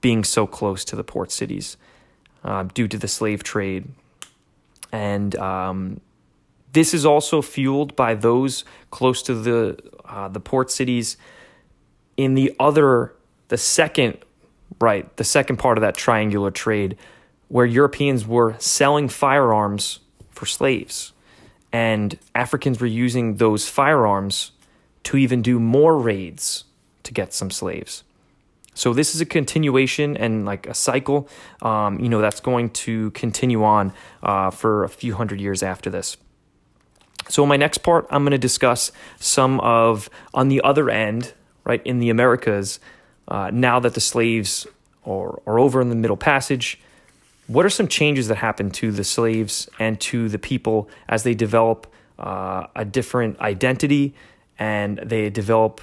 being 0.00 0.24
so 0.24 0.46
close 0.46 0.82
to 0.86 0.96
the 0.96 1.04
port 1.04 1.30
cities 1.30 1.76
uh, 2.42 2.62
due 2.62 2.88
to 2.88 2.96
the 2.96 3.06
slave 3.06 3.42
trade. 3.42 3.86
And 4.90 5.36
um, 5.36 6.00
this 6.72 6.94
is 6.94 7.04
also 7.04 7.42
fueled 7.42 7.94
by 7.96 8.14
those 8.14 8.64
close 8.90 9.20
to 9.24 9.34
the 9.34 9.78
uh, 10.06 10.28
the 10.28 10.40
port 10.40 10.70
cities 10.70 11.18
in 12.16 12.34
the 12.34 12.54
other 12.58 13.12
the 13.48 13.58
second 13.58 14.16
right 14.80 15.14
the 15.16 15.24
second 15.24 15.56
part 15.58 15.76
of 15.76 15.82
that 15.82 15.96
triangular 15.96 16.50
trade 16.50 16.96
where 17.48 17.66
Europeans 17.66 18.26
were 18.26 18.56
selling 18.58 19.08
firearms 19.08 20.00
for 20.30 20.46
slaves. 20.46 21.12
And 21.72 22.18
Africans 22.34 22.80
were 22.80 22.86
using 22.86 23.36
those 23.36 23.68
firearms 23.68 24.52
to 25.04 25.16
even 25.16 25.42
do 25.42 25.58
more 25.58 25.98
raids 25.98 26.64
to 27.04 27.12
get 27.12 27.32
some 27.32 27.50
slaves. 27.50 28.02
So 28.74 28.92
this 28.92 29.14
is 29.14 29.20
a 29.20 29.26
continuation 29.26 30.16
and 30.16 30.44
like 30.44 30.66
a 30.66 30.74
cycle, 30.74 31.28
um, 31.62 32.00
you 32.00 32.08
know, 32.08 32.20
that's 32.20 32.40
going 32.40 32.70
to 32.70 33.12
continue 33.12 33.62
on 33.62 33.92
uh, 34.22 34.50
for 34.50 34.82
a 34.82 34.88
few 34.88 35.14
hundred 35.14 35.40
years 35.40 35.62
after 35.62 35.90
this. 35.90 36.16
So 37.28 37.44
in 37.44 37.48
my 37.48 37.56
next 37.56 37.78
part, 37.78 38.06
I'm 38.10 38.24
going 38.24 38.32
to 38.32 38.38
discuss 38.38 38.90
some 39.18 39.60
of 39.60 40.10
on 40.34 40.48
the 40.48 40.60
other 40.62 40.90
end, 40.90 41.32
right 41.62 41.80
in 41.86 42.00
the 42.00 42.10
Americas, 42.10 42.80
uh, 43.28 43.50
now 43.52 43.80
that 43.80 43.94
the 43.94 44.00
slaves 44.00 44.66
are, 45.06 45.40
are 45.46 45.58
over 45.58 45.80
in 45.80 45.88
the 45.88 45.94
Middle 45.94 46.16
Passage, 46.16 46.80
what 47.46 47.64
are 47.64 47.70
some 47.70 47.88
changes 47.88 48.28
that 48.28 48.36
happen 48.36 48.70
to 48.72 48.90
the 48.90 49.04
slaves 49.04 49.68
and 49.78 50.00
to 50.00 50.28
the 50.28 50.38
people 50.38 50.88
as 51.08 51.22
they 51.22 51.34
develop 51.34 51.86
uh, 52.18 52.66
a 52.74 52.84
different 52.84 53.38
identity 53.40 54.14
and 54.58 54.98
they 54.98 55.30
develop 55.30 55.80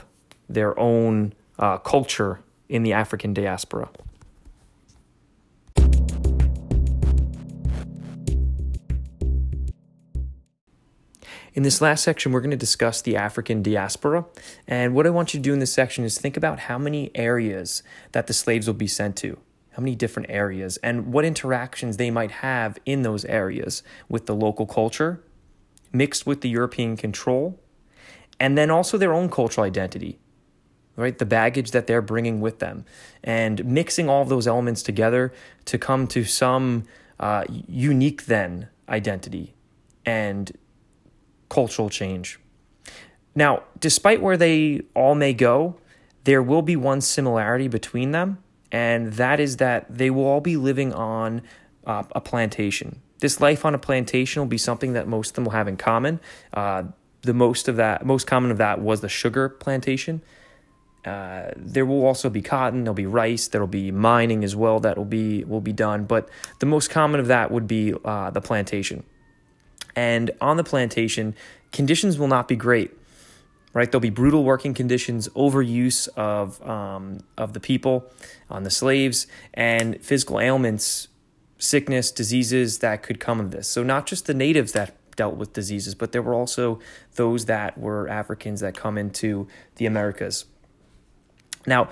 their 0.48 0.78
own 0.80 1.34
uh, 1.60 1.78
culture 1.78 2.40
in 2.70 2.84
the 2.84 2.94
African 2.94 3.34
diaspora. 3.34 3.90
In 11.54 11.64
this 11.64 11.82
last 11.82 12.04
section, 12.04 12.32
we're 12.32 12.40
going 12.40 12.52
to 12.52 12.58
discuss 12.58 13.02
the 13.02 13.18
African 13.18 13.62
diaspora. 13.62 14.26
And 14.68 14.96
what 14.96 15.06
I 15.06 15.10
want 15.10 15.34
you 15.34 15.40
to 15.40 15.44
do 15.44 15.52
in 15.52 15.60
this 15.60 15.74
section 15.74 16.06
is 16.06 16.18
think 16.18 16.38
about 16.38 16.60
how 16.60 16.78
many 16.78 17.12
areas 17.14 17.84
that 18.14 18.28
the 18.28 18.34
slaves 18.34 18.68
will 18.68 18.74
be 18.74 18.88
sent 18.88 19.18
to, 19.18 19.38
how 19.72 19.82
many 19.82 19.94
different 19.94 20.30
areas, 20.30 20.78
and 20.78 21.12
what 21.12 21.26
interactions 21.26 21.98
they 21.98 22.10
might 22.10 22.32
have 22.32 22.78
in 22.86 23.02
those 23.02 23.26
areas 23.26 23.84
with 24.08 24.28
the 24.28 24.36
local 24.36 24.66
culture, 24.66 25.22
mixed 25.92 26.26
with 26.26 26.40
the 26.40 26.48
European 26.48 26.96
control, 26.96 27.60
and 28.42 28.58
then 28.58 28.72
also 28.72 28.98
their 28.98 29.14
own 29.14 29.30
cultural 29.30 29.64
identity, 29.64 30.18
right? 30.96 31.16
The 31.20 31.28
baggage 31.28 31.70
that 31.72 31.86
they're 31.86 32.02
bringing 32.02 32.42
with 32.42 32.58
them, 32.58 32.86
and 33.24 33.64
mixing 33.64 34.10
all 34.10 34.24
of 34.24 34.30
those 34.30 34.48
elements 34.48 34.82
together 34.82 35.32
to 35.66 35.78
come 35.78 36.08
to 36.08 36.24
some 36.24 36.86
uh, 37.20 37.44
unique 37.68 38.26
then 38.26 38.68
identity 38.90 39.54
and 40.08 40.52
cultural 41.50 41.88
change. 41.88 42.40
Now, 43.36 43.62
despite 43.80 44.24
where 44.24 44.38
they 44.38 44.82
all 44.96 45.14
may 45.14 45.34
go, 45.34 45.76
there 46.24 46.42
will 46.42 46.64
be 46.64 46.76
one 46.76 47.00
similarity 47.00 47.68
between 47.68 48.10
them, 48.10 48.40
and 48.72 49.14
that 49.14 49.40
is 49.40 49.58
that 49.58 49.86
they 49.88 50.10
will 50.10 50.26
all 50.26 50.42
be 50.42 50.58
living 50.58 50.94
on 50.94 51.44
uh, 51.86 52.04
a 52.14 52.22
plantation. 52.22 53.04
This 53.20 53.40
life 53.40 53.66
on 53.66 53.76
a 53.76 53.78
plantation 53.78 54.42
will 54.42 54.48
be 54.48 54.58
something 54.58 54.94
that 54.94 55.08
most 55.08 55.30
of 55.30 55.36
them 55.36 55.44
will 55.44 55.52
have 55.52 55.68
in 55.68 55.78
common. 55.78 56.20
Uh, 56.52 56.86
the 57.22 57.34
most 57.34 57.68
of 57.68 57.76
that, 57.76 58.06
most 58.06 58.28
common 58.28 58.52
of 58.52 58.58
that, 58.58 58.80
was 58.80 59.02
the 59.02 59.10
sugar 59.10 59.50
plantation. 59.50 60.22
Uh, 61.06 61.52
there 61.56 61.86
will 61.86 62.06
also 62.06 62.30
be 62.30 62.42
cotton. 62.42 62.84
There'll 62.84 62.94
be 62.94 63.06
rice. 63.06 63.48
There'll 63.48 63.68
be 63.68 63.92
mining 63.92 64.44
as 64.44 64.56
well. 64.56 64.80
That 64.80 64.98
will 64.98 65.06
be 65.06 65.44
will 65.44 65.62
be 65.62 65.74
done. 65.74 66.06
But 66.06 66.30
the 66.60 66.66
most 66.66 66.90
common 66.90 67.20
of 67.20 67.28
that 67.28 67.52
would 67.52 67.68
be 67.68 67.94
uh, 68.06 68.30
the 68.30 68.42
plantation. 68.42 69.04
And 69.96 70.32
on 70.40 70.58
the 70.58 70.64
plantation, 70.64 71.36
conditions 71.72 72.18
will 72.20 72.28
not 72.28 72.48
be 72.48 72.56
great. 72.56 72.92
Right, 73.74 73.90
there'll 73.90 74.02
be 74.02 74.10
brutal 74.10 74.44
working 74.44 74.74
conditions, 74.74 75.30
overuse 75.30 76.10
of 76.18 76.62
um, 76.68 77.22
of 77.38 77.54
the 77.54 77.62
people 77.62 78.12
on 78.50 78.64
the 78.64 78.70
slaves, 78.70 79.28
and 79.54 80.00
physical 80.04 80.42
ailments, 80.42 81.08
sickness, 81.58 82.12
diseases 82.12 82.80
that 82.80 83.02
could 83.02 83.22
come 83.22 83.40
of 83.40 83.52
this. 83.52 83.70
So 83.70 83.82
not 83.82 84.06
just 84.06 84.26
the 84.26 84.34
natives 84.34 84.74
that 84.74 84.98
dealt 85.16 85.36
with 85.36 85.54
diseases, 85.54 85.96
but 85.96 86.12
there 86.12 86.22
were 86.22 86.34
also 86.34 86.80
those 87.16 87.46
that 87.46 87.78
were 87.78 88.08
Africans 88.08 88.62
that 88.62 88.76
come 88.76 88.98
into 88.98 89.48
the 89.76 89.86
Americas. 89.86 90.46
Now, 91.66 91.90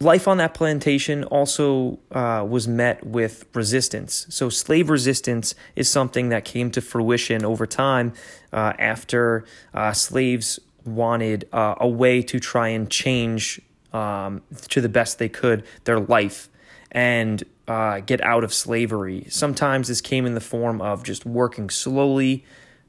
life 0.00 0.28
on 0.28 0.38
that 0.38 0.54
plantation 0.54 1.24
also 1.24 1.98
uh, 2.10 2.44
was 2.48 2.66
met 2.68 3.06
with 3.06 3.46
resistance. 3.54 4.26
So, 4.30 4.48
slave 4.48 4.90
resistance 4.90 5.54
is 5.76 5.88
something 5.88 6.28
that 6.30 6.44
came 6.44 6.70
to 6.72 6.80
fruition 6.80 7.44
over 7.44 7.66
time 7.66 8.12
uh, 8.52 8.72
after 8.78 9.44
uh, 9.74 9.92
slaves 9.92 10.58
wanted 10.84 11.48
uh, 11.52 11.74
a 11.78 11.88
way 11.88 12.22
to 12.22 12.40
try 12.40 12.68
and 12.68 12.90
change 12.90 13.60
um, 13.92 14.42
to 14.68 14.80
the 14.80 14.88
best 14.88 15.18
they 15.18 15.28
could 15.28 15.64
their 15.84 16.00
life 16.00 16.48
and 16.92 17.44
uh, 17.70 18.00
get 18.00 18.20
out 18.22 18.42
of 18.42 18.52
slavery. 18.52 19.24
Sometimes 19.28 19.86
this 19.86 20.00
came 20.00 20.26
in 20.26 20.34
the 20.34 20.40
form 20.40 20.82
of 20.82 21.04
just 21.04 21.24
working 21.24 21.70
slowly, 21.70 22.44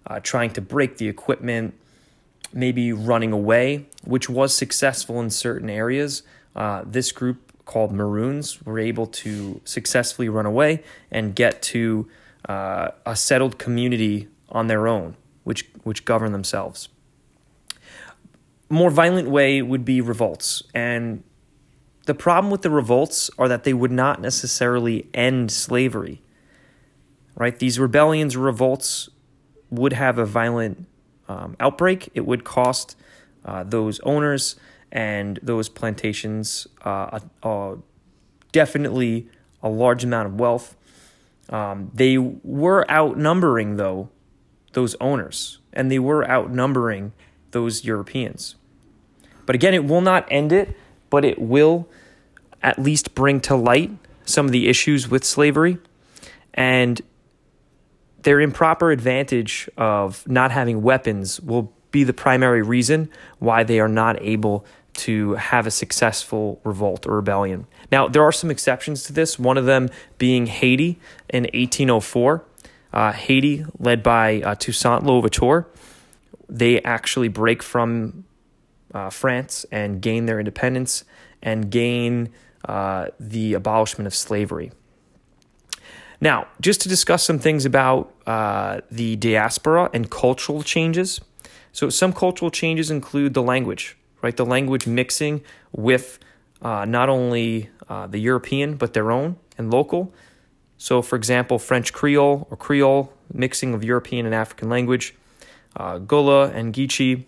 uh, 0.08 0.20
trying 0.22 0.50
to 0.54 0.62
break 0.62 0.98
the 0.98 1.08
equipment, 1.08 1.76
maybe 2.52 2.91
running 2.91 3.32
away, 3.32 3.86
which 4.04 4.28
was 4.28 4.58
successful 4.58 5.20
in 5.20 5.30
certain 5.30 5.70
areas. 5.70 6.24
Uh, 6.56 6.82
this 6.84 7.12
group 7.12 7.54
called 7.65 7.91
Maroons 7.91 8.60
were 8.65 8.80
able 8.80 9.06
to 9.06 9.62
successfully 9.65 10.30
run 10.30 10.48
away 10.48 10.84
and 11.12 11.36
get 11.36 11.62
to 11.62 12.10
uh, 12.50 12.89
a 13.06 13.15
settled 13.15 13.60
community 13.60 14.30
on 14.50 14.65
their 14.65 14.88
own, 14.88 15.15
which 15.44 15.70
which 15.84 16.06
govern 16.06 16.32
themselves. 16.32 16.89
More 18.67 18.89
violent 18.89 19.30
way 19.30 19.62
would 19.62 19.86
be 19.86 20.02
revolts, 20.02 20.63
and 20.74 21.24
the 22.12 22.15
problem 22.15 22.52
with 22.52 22.62
the 22.62 22.69
revolts 22.69 23.32
are 23.38 23.47
that 23.47 23.63
they 23.63 23.71
would 23.71 23.89
not 23.89 24.19
necessarily 24.19 25.08
end 25.13 25.50
slavery. 25.50 26.21
Right? 27.38 27.58
These 27.58 27.80
rebellions 27.80 28.36
revolts 28.36 29.08
would 29.69 29.93
have 29.93 30.17
a 30.17 30.26
violent 30.26 30.89
um, 31.30 31.56
outbreak. 31.62 32.10
It 32.13 32.26
would 32.26 32.43
cost 32.43 32.97
uh, 33.45 33.63
those 33.63 34.02
owners 34.02 34.58
and 34.91 35.39
those 35.41 35.69
plantations 35.69 36.67
uh, 36.84 37.21
uh, 37.43 37.76
definitely 38.52 39.30
a 39.63 39.69
large 39.69 40.04
amount 40.04 40.28
of 40.28 40.38
wealth. 40.38 40.76
Um, 41.47 41.91
they 41.93 42.17
were 42.17 42.86
outnumbering, 42.91 43.78
though, 43.78 44.10
those 44.74 44.95
owners, 44.95 45.60
and 45.71 45.89
they 45.89 46.00
were 46.00 46.30
outnumbering 46.30 47.13
those 47.52 47.86
Europeans. 47.86 48.56
But 49.45 49.56
again, 49.56 49.74
it 49.74 49.86
will 49.86 50.02
not 50.02 50.28
end 50.30 50.52
it, 50.52 50.76
but 51.12 51.24
it 51.24 51.38
will 51.38 51.88
at 52.63 52.80
least 52.80 53.13
bring 53.13 53.39
to 53.41 53.56
light 53.56 53.91
some 54.26 54.47
of 54.47 54.52
the 54.52 54.67
issues 54.67 55.08
with 55.08 55.24
slavery 55.24 55.78
and 56.56 57.02
their 58.24 58.39
improper 58.39 58.91
advantage 58.91 59.69
of 59.78 60.28
not 60.28 60.52
having 60.52 60.82
weapons 60.82 61.39
will 61.41 61.71
be 61.91 62.04
the 62.04 62.13
primary 62.13 62.62
reason 62.62 63.10
why 63.39 63.63
they 63.63 63.80
are 63.80 63.88
not 63.88 64.21
able 64.21 64.65
to 64.93 65.34
have 65.36 65.65
a 65.65 65.71
successful 65.71 66.60
revolt 66.63 67.08
or 67.08 67.15
rebellion. 67.15 67.65
Now, 67.91 68.08
there 68.08 68.24
are 68.24 68.32
some 68.32 68.52
exceptions 68.52 69.04
to 69.04 69.13
this, 69.13 69.39
one 69.39 69.58
of 69.58 69.65
them 69.65 69.89
being 70.17 70.47
Haiti 70.47 71.00
in 71.30 71.43
1804. 71.43 72.45
Uh, 72.93 73.12
Haiti, 73.13 73.65
led 73.80 74.04
by 74.04 74.41
uh, 74.41 74.56
Toussaint 74.56 75.06
Louverture, 75.06 75.65
they 76.50 76.82
actually 76.82 77.30
break 77.30 77.63
from 77.63 78.26
uh, 78.93 79.10
France 79.10 79.65
and 79.71 80.01
gain 80.01 80.25
their 80.25 80.39
independence 80.39 81.04
and 81.41 81.71
gain 81.71 82.30
uh, 82.65 83.08
the 83.19 83.54
abolishment 83.54 84.08
of 84.08 84.13
slavery. 84.13 84.71
Now, 86.19 86.47
just 86.62 86.82
to 86.82 86.89
discuss 86.89 87.23
some 87.23 87.39
things 87.39 87.65
about 87.65 88.13
uh, 88.27 88.82
the 88.91 89.15
diaspora 89.15 89.89
and 89.91 90.10
cultural 90.12 90.62
changes. 90.62 91.19
So, 91.71 91.89
some 91.89 92.13
cultural 92.13 92.51
changes 92.51 92.91
include 92.91 93.34
the 93.34 93.41
language, 93.41 93.97
right? 94.21 94.36
The 94.38 94.45
language 94.45 94.86
mixing 94.86 95.41
with 95.71 96.19
uh, 96.62 96.86
not 96.86 97.10
only 97.10 97.69
uh, 97.89 98.06
the 98.06 98.19
European, 98.19 98.75
but 98.75 98.93
their 98.93 99.12
own 99.12 99.38
and 99.58 99.71
local. 99.71 100.13
So, 100.77 101.01
for 101.01 101.15
example, 101.15 101.58
French 101.58 101.91
Creole 101.91 102.47
or 102.51 102.58
Creole, 102.58 103.13
mixing 103.34 103.73
of 103.73 103.84
European 103.84 104.25
and 104.25 104.36
African 104.36 104.69
language, 104.69 105.15
uh, 105.75 105.97
Gullah 105.97 106.49
and 106.51 106.73
Geechee. 106.73 107.25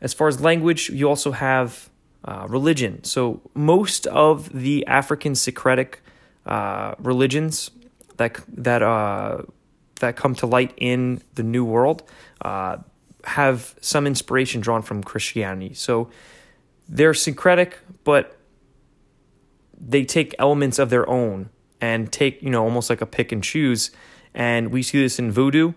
As 0.00 0.14
far 0.14 0.28
as 0.28 0.40
language, 0.40 0.90
you 0.90 1.08
also 1.08 1.32
have 1.32 1.90
uh, 2.24 2.46
religion. 2.48 3.04
So, 3.04 3.40
most 3.54 4.06
of 4.06 4.50
the 4.52 4.86
African 4.86 5.34
Syncretic 5.34 6.02
uh, 6.46 6.94
religions 6.98 7.70
that 8.16 8.40
that 8.48 8.82
uh, 8.82 9.42
that 10.00 10.16
come 10.16 10.34
to 10.36 10.46
light 10.46 10.72
in 10.76 11.22
the 11.34 11.42
New 11.42 11.64
World 11.64 12.02
uh, 12.42 12.78
have 13.24 13.74
some 13.80 14.06
inspiration 14.06 14.60
drawn 14.60 14.82
from 14.82 15.02
Christianity. 15.02 15.74
So 15.74 16.10
they're 16.88 17.14
syncretic, 17.14 17.78
but 18.04 18.36
they 19.78 20.04
take 20.04 20.34
elements 20.38 20.78
of 20.78 20.90
their 20.90 21.08
own 21.08 21.50
and 21.80 22.12
take 22.12 22.42
you 22.42 22.50
know 22.50 22.64
almost 22.64 22.90
like 22.90 23.00
a 23.00 23.06
pick 23.06 23.32
and 23.32 23.42
choose. 23.42 23.90
And 24.34 24.70
we 24.70 24.82
see 24.82 25.00
this 25.00 25.18
in 25.18 25.32
voodoo, 25.32 25.72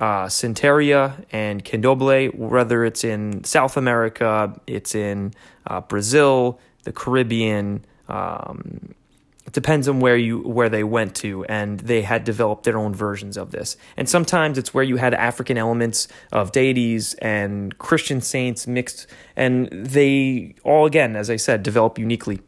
uh, 0.00 0.26
Santeria, 0.26 1.24
and 1.32 1.64
Candomblé. 1.64 2.34
Whether 2.34 2.84
it's 2.84 3.04
in 3.04 3.44
South 3.44 3.76
America, 3.76 4.58
it's 4.66 4.94
in 4.94 5.34
uh, 5.66 5.80
Brazil, 5.80 6.60
the 6.84 6.92
Caribbean. 6.92 7.84
Um, 8.08 8.94
it 9.48 9.54
depends 9.54 9.88
on 9.88 9.98
where 10.00 10.16
you 10.18 10.40
where 10.40 10.68
they 10.68 10.84
went 10.84 11.14
to 11.16 11.42
and 11.46 11.80
they 11.80 12.02
had 12.02 12.22
developed 12.22 12.64
their 12.64 12.76
own 12.76 12.94
versions 12.94 13.38
of 13.38 13.50
this 13.50 13.78
and 13.96 14.06
sometimes 14.06 14.58
it's 14.58 14.74
where 14.74 14.84
you 14.84 14.96
had 14.96 15.14
african 15.14 15.56
elements 15.56 16.06
of 16.32 16.52
deities 16.52 17.14
and 17.14 17.78
christian 17.78 18.20
saints 18.20 18.66
mixed 18.66 19.06
and 19.36 19.68
they 19.70 20.54
all 20.64 20.84
again 20.84 21.16
as 21.16 21.30
i 21.30 21.36
said 21.36 21.62
develop 21.62 21.98
uniquely 21.98 22.40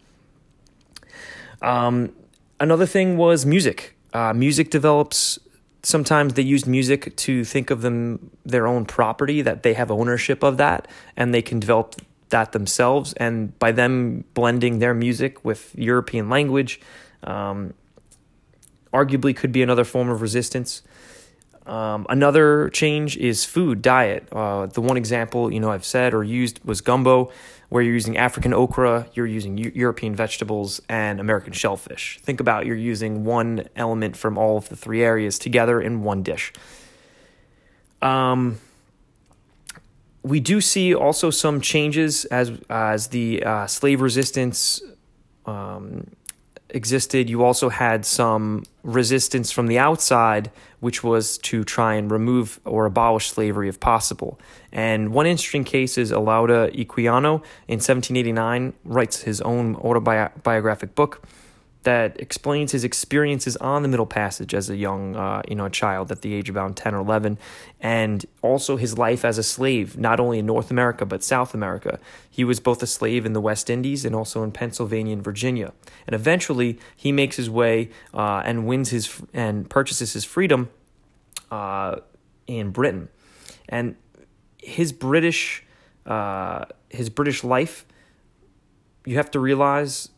um, 1.63 2.13
another 2.61 2.85
thing 2.87 3.17
was 3.17 3.47
music 3.47 3.97
uh, 4.13 4.35
music 4.35 4.69
develops 4.69 5.39
sometimes 5.83 6.35
they 6.35 6.43
use 6.43 6.67
music 6.67 7.17
to 7.17 7.45
think 7.45 7.71
of 7.71 7.83
them 7.83 8.31
their 8.45 8.67
own 8.67 8.85
property 8.85 9.43
that 9.43 9.63
they 9.63 9.75
have 9.75 9.91
ownership 9.91 10.43
of 10.43 10.57
that 10.59 10.89
and 11.17 11.33
they 11.35 11.43
can 11.43 11.61
develop 11.61 11.95
that 12.31 12.53
themselves, 12.53 13.13
and 13.15 13.57
by 13.59 13.73
them 13.73 14.25
blending 14.35 14.79
their 14.79 14.95
music 14.95 15.45
with 15.45 15.75
European 15.77 16.29
language, 16.31 16.81
um, 17.25 17.75
arguably 18.93 19.37
could 19.37 19.53
be 19.53 19.63
another 19.63 19.85
form 19.85 20.09
of 20.09 20.23
resistance. 20.23 20.83
Um, 21.67 22.07
another 22.09 22.69
change 22.71 23.17
is 23.17 23.45
food 23.45 23.83
diet. 23.83 24.29
Uh, 24.33 24.67
the 24.67 24.81
one 24.81 24.97
example 24.97 25.53
you 25.53 25.61
know 25.61 25.71
I've 25.71 25.85
said 25.85 26.15
or 26.15 26.25
used 26.25 26.61
was 26.65 26.81
gumbo, 26.81 27.31
where 27.69 27.83
you're 27.83 27.95
using 27.95 28.17
African 28.17 28.53
okra, 28.53 29.07
you're 29.15 29.27
using 29.27 29.57
U- 29.57 29.73
European 29.75 30.15
vegetables, 30.15 30.81
and 30.89 31.21
American 31.21 31.53
shellfish. 31.53 32.19
Think 32.23 32.41
about 32.41 32.67
you're 32.67 32.77
using 32.77 33.25
one 33.25 33.69
element 33.77 34.17
from 34.17 34.37
all 34.37 34.57
of 34.57 34.69
the 34.69 34.77
three 34.77 35.03
areas 35.03 35.39
together 35.39 35.81
in 35.81 36.03
one 36.03 36.23
dish. 36.23 36.53
Um, 38.03 38.59
we 40.23 40.41
do 40.41 40.61
see 40.61 40.95
also 40.95 41.31
some 41.31 41.61
changes 41.61 42.25
as 42.27 42.53
as 42.69 43.09
the 43.09 43.43
uh, 43.45 43.67
slave 43.67 44.01
resistance 44.01 44.83
um, 45.47 46.07
existed. 46.75 47.29
You 47.29 47.45
also 47.45 47.69
had 47.69 48.05
some 48.05 48.65
resistance 48.83 49.51
from 49.51 49.67
the 49.67 49.79
outside, 49.79 50.51
which 50.81 51.03
was 51.05 51.39
to 51.39 51.65
try 51.65 51.95
and 51.95 52.11
remove 52.11 52.61
or 52.65 52.87
abolish 52.87 53.31
slavery 53.31 53.69
if 53.69 53.81
possible. 53.81 54.39
And 54.73 55.13
one 55.13 55.27
interesting 55.27 55.65
case 55.65 55.99
is 55.99 56.13
Olaudah 56.13 56.71
Equiano 56.75 57.43
in 57.69 57.79
1789 57.79 58.73
writes 58.85 59.23
his 59.23 59.41
own 59.41 59.77
autobiographic 59.77 60.95
book 60.95 61.23
that 61.83 62.21
explains 62.21 62.73
his 62.73 62.85
experiences 62.85 63.57
on 63.57 63.83
the 63.83 63.89
Middle 63.89 64.07
Passage 64.07 64.55
as 64.55 64.69
a 64.69 64.77
young, 64.77 65.17
uh, 65.17 65.43
you 65.49 65.55
know, 65.55 65.69
child 65.69 66.13
at 66.13 66.21
the 66.21 66.35
age 66.35 66.51
of 66.51 66.57
about 66.57 66.77
10 66.77 66.95
or 66.95 66.99
11, 66.99 67.39
and 67.81 68.27
also 68.43 68.77
his 68.77 68.99
life 68.99 69.25
as 69.25 69.39
a 69.39 69.43
slave, 69.43 69.97
not 69.97 70.21
only 70.21 70.39
in 70.39 70.47
North 70.47 70.71
America, 70.71 71.07
but 71.07 71.25
South 71.25 71.55
America. 71.55 71.99
He 72.29 72.45
was 72.45 72.61
both 72.61 72.83
a 72.83 72.87
slave 72.87 73.25
in 73.25 73.33
the 73.33 73.41
West 73.41 73.71
Indies 73.71 74.05
and 74.05 74.15
also 74.15 74.43
in 74.43 74.53
Pennsylvania 74.53 75.15
and 75.15 75.25
Virginia. 75.25 75.73
And 76.07 76.15
eventually, 76.15 76.79
he 76.95 77.13
makes 77.13 77.37
his 77.37 77.49
way 77.49 77.89
uh, 78.13 78.43
and 78.45 78.67
wins 78.67 78.91
his, 78.91 79.23
and 79.33 79.69
purchases 79.71 80.13
his 80.13 80.25
freedom 80.25 80.69
uh, 81.51 81.97
in 82.47 82.71
Britain. 82.73 83.09
And 83.71 83.97
his 84.59 84.93
British, 84.93 85.65
uh, 86.05 86.67
his 86.91 87.09
British 87.09 87.43
life, 87.43 87.87
you 89.07 89.17
have 89.17 89.31
to 89.31 89.41
realize 89.41 90.11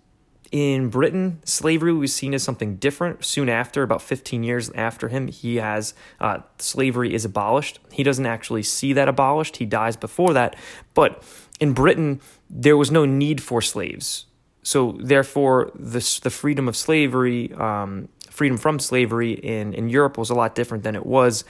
in 0.53 0.91
Britain, 0.91 1.41
slavery 1.45 1.95
was 1.95 2.15
seen 2.15 2.35
as 2.35 2.43
something 2.43 2.77
different. 2.77 3.25
Soon 3.25 3.49
after, 3.49 3.83
about 3.83 4.03
15 4.03 4.45
years 4.45 4.71
after 4.75 5.09
him, 5.09 5.29
he 5.29 5.57
has 5.57 5.95
uh, 6.21 6.41
slavery 6.59 7.15
is 7.15 7.25
abolished. 7.25 7.81
He 7.91 8.03
doesn't 8.03 8.27
actually 8.27 8.63
see 8.63 8.93
that 8.93 9.09
abolished. 9.09 9.57
He 9.57 9.65
dies 9.65 9.97
before 9.97 10.35
that. 10.35 10.55
But 10.93 11.23
in 11.59 11.73
Britain, 11.73 12.21
there 12.51 12.77
was 12.77 12.91
no 12.91 13.07
need 13.07 13.43
for 13.43 13.63
slaves. 13.63 14.27
So 14.63 14.99
therefore, 15.01 15.73
the 15.75 16.21
the 16.23 16.31
freedom 16.31 16.69
of 16.69 16.77
slavery, 16.77 17.53
um, 17.55 18.09
freedom 18.31 18.59
from 18.59 18.79
slavery 18.79 19.33
in 19.33 19.73
in 19.73 19.89
Europe 19.89 20.19
was 20.19 20.29
a 20.29 20.35
lot 20.35 20.55
different 20.55 20.85
than 20.85 20.95
it 20.95 21.07
was 21.07 21.45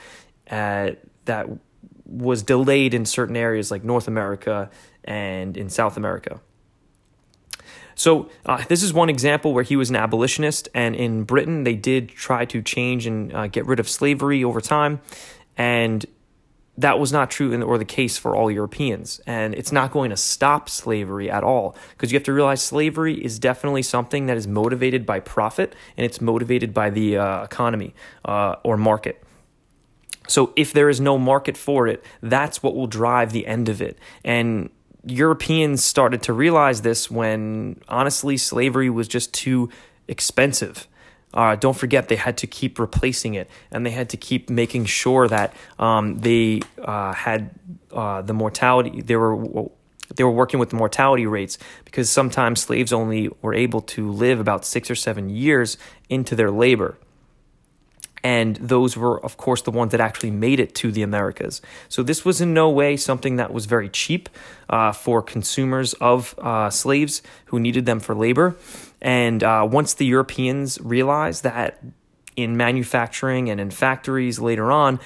uh, 0.49 0.91
that 1.25 1.47
was 2.05 2.41
delayed 2.41 2.93
in 2.93 3.05
certain 3.05 3.35
areas 3.35 3.69
like 3.69 3.83
North 3.83 4.07
America 4.07 4.69
and 5.03 5.57
in 5.57 5.69
South 5.69 5.97
America. 5.97 6.39
So, 8.03 8.27
uh, 8.45 8.61
this 8.67 8.83
is 8.83 8.91
one 8.91 9.07
example 9.07 9.53
where 9.53 9.63
he 9.63 9.77
was 9.77 9.89
an 9.89 9.95
abolitionist, 9.95 10.67
and 10.73 10.93
in 10.93 11.23
Britain, 11.23 11.63
they 11.63 11.75
did 11.75 12.09
try 12.09 12.43
to 12.43 12.61
change 12.61 13.07
and 13.07 13.33
uh, 13.33 13.47
get 13.47 13.65
rid 13.65 13.79
of 13.79 13.87
slavery 13.87 14.43
over 14.43 14.59
time. 14.59 14.99
And 15.55 16.05
that 16.77 16.99
was 16.99 17.13
not 17.13 17.31
true 17.31 17.53
in, 17.53 17.63
or 17.63 17.77
the 17.77 17.85
case 17.85 18.17
for 18.17 18.35
all 18.35 18.51
Europeans. 18.51 19.21
And 19.25 19.55
it's 19.55 19.71
not 19.71 19.91
going 19.91 20.09
to 20.09 20.17
stop 20.17 20.67
slavery 20.67 21.31
at 21.31 21.45
all 21.45 21.77
because 21.91 22.11
you 22.11 22.17
have 22.17 22.25
to 22.25 22.33
realize 22.33 22.61
slavery 22.61 23.23
is 23.23 23.39
definitely 23.39 23.83
something 23.83 24.25
that 24.25 24.35
is 24.35 24.47
motivated 24.47 25.05
by 25.05 25.21
profit 25.21 25.73
and 25.95 26.05
it's 26.05 26.19
motivated 26.19 26.73
by 26.73 26.89
the 26.89 27.15
uh, 27.15 27.43
economy 27.43 27.95
uh, 28.25 28.57
or 28.65 28.75
market. 28.75 29.23
So 30.27 30.51
if 30.57 30.73
there 30.73 30.89
is 30.89 30.99
no 30.99 31.17
market 31.17 31.55
for 31.55 31.87
it, 31.87 32.03
that's 32.21 32.61
what 32.61 32.75
will 32.75 32.87
drive 32.87 33.31
the 33.31 33.47
end 33.47 33.69
of 33.69 33.81
it. 33.81 33.97
And 34.25 34.71
Europeans 35.05 35.83
started 35.83 36.23
to 36.23 36.33
realize 36.33 36.81
this 36.81 37.11
when 37.11 37.81
honestly 37.87 38.37
slavery 38.37 38.89
was 38.89 39.07
just 39.07 39.33
too 39.33 39.69
expensive. 40.07 40.87
Uh, 41.33 41.55
don't 41.55 41.75
forget 41.75 42.09
they 42.09 42.15
had 42.15 42.37
to 42.37 42.47
keep 42.47 42.77
replacing 42.77 43.33
it 43.33 43.49
and 43.71 43.85
they 43.85 43.91
had 43.91 44.09
to 44.09 44.17
keep 44.17 44.49
making 44.49 44.85
sure 44.85 45.27
that 45.27 45.53
um, 45.79 46.19
they 46.19 46.61
uh, 46.79 47.11
had 47.11 47.49
uh, 47.91 48.21
the 48.21 48.33
mortality 48.33 49.01
they 49.01 49.15
were 49.15 49.67
they 50.15 50.23
were 50.23 50.31
working 50.31 50.59
with 50.59 50.69
the 50.69 50.75
mortality 50.75 51.25
rates 51.25 51.57
because 51.85 52.07
sometimes 52.07 52.61
slaves 52.61 52.93
only 52.93 53.29
were 53.41 53.53
able 53.53 53.81
to 53.81 54.11
live 54.11 54.39
about 54.39 54.63
six 54.63 54.91
or 54.91 54.95
seven 54.95 55.27
years 55.27 55.75
into 56.07 56.35
their 56.35 56.51
labor 56.51 56.97
and 58.23 58.55
those 58.55 58.95
were, 58.95 59.23
of 59.23 59.35
course, 59.37 59.61
the 59.61 59.71
ones 59.71 59.91
that 59.91 59.99
actually 59.99 60.31
made 60.31 60.59
it 60.59 60.73
to 60.75 60.91
the 60.91 61.03
Americas. 61.03 61.61
So 61.89 62.03
this 62.03 62.23
was 62.23 62.39
in 62.39 62.53
no 62.53 62.69
way 62.69 62.95
something 62.95 63.35
that 63.35 63.53
was 63.53 63.65
very 63.65 63.89
cheap 63.89 64.29
uh, 64.69 64.93
for 64.93 65.21
consumers 65.21 65.93
of 65.95 66.33
uh, 66.39 66.69
slaves 66.69 67.21
who 67.45 67.59
needed 67.59 67.85
them 67.85 67.99
for 67.99 68.15
labor. 68.15 68.55
And 69.01 69.43
uh, 69.43 69.67
once 69.69 69.93
the 69.93 70.05
Europeans 70.05 70.79
realized 70.81 71.43
that 71.43 71.83
in 72.35 72.55
manufacturing 72.55 73.49
and 73.49 73.59
in 73.59 73.69
factories 73.69 74.39
later 74.39 74.71
on, 74.71 74.99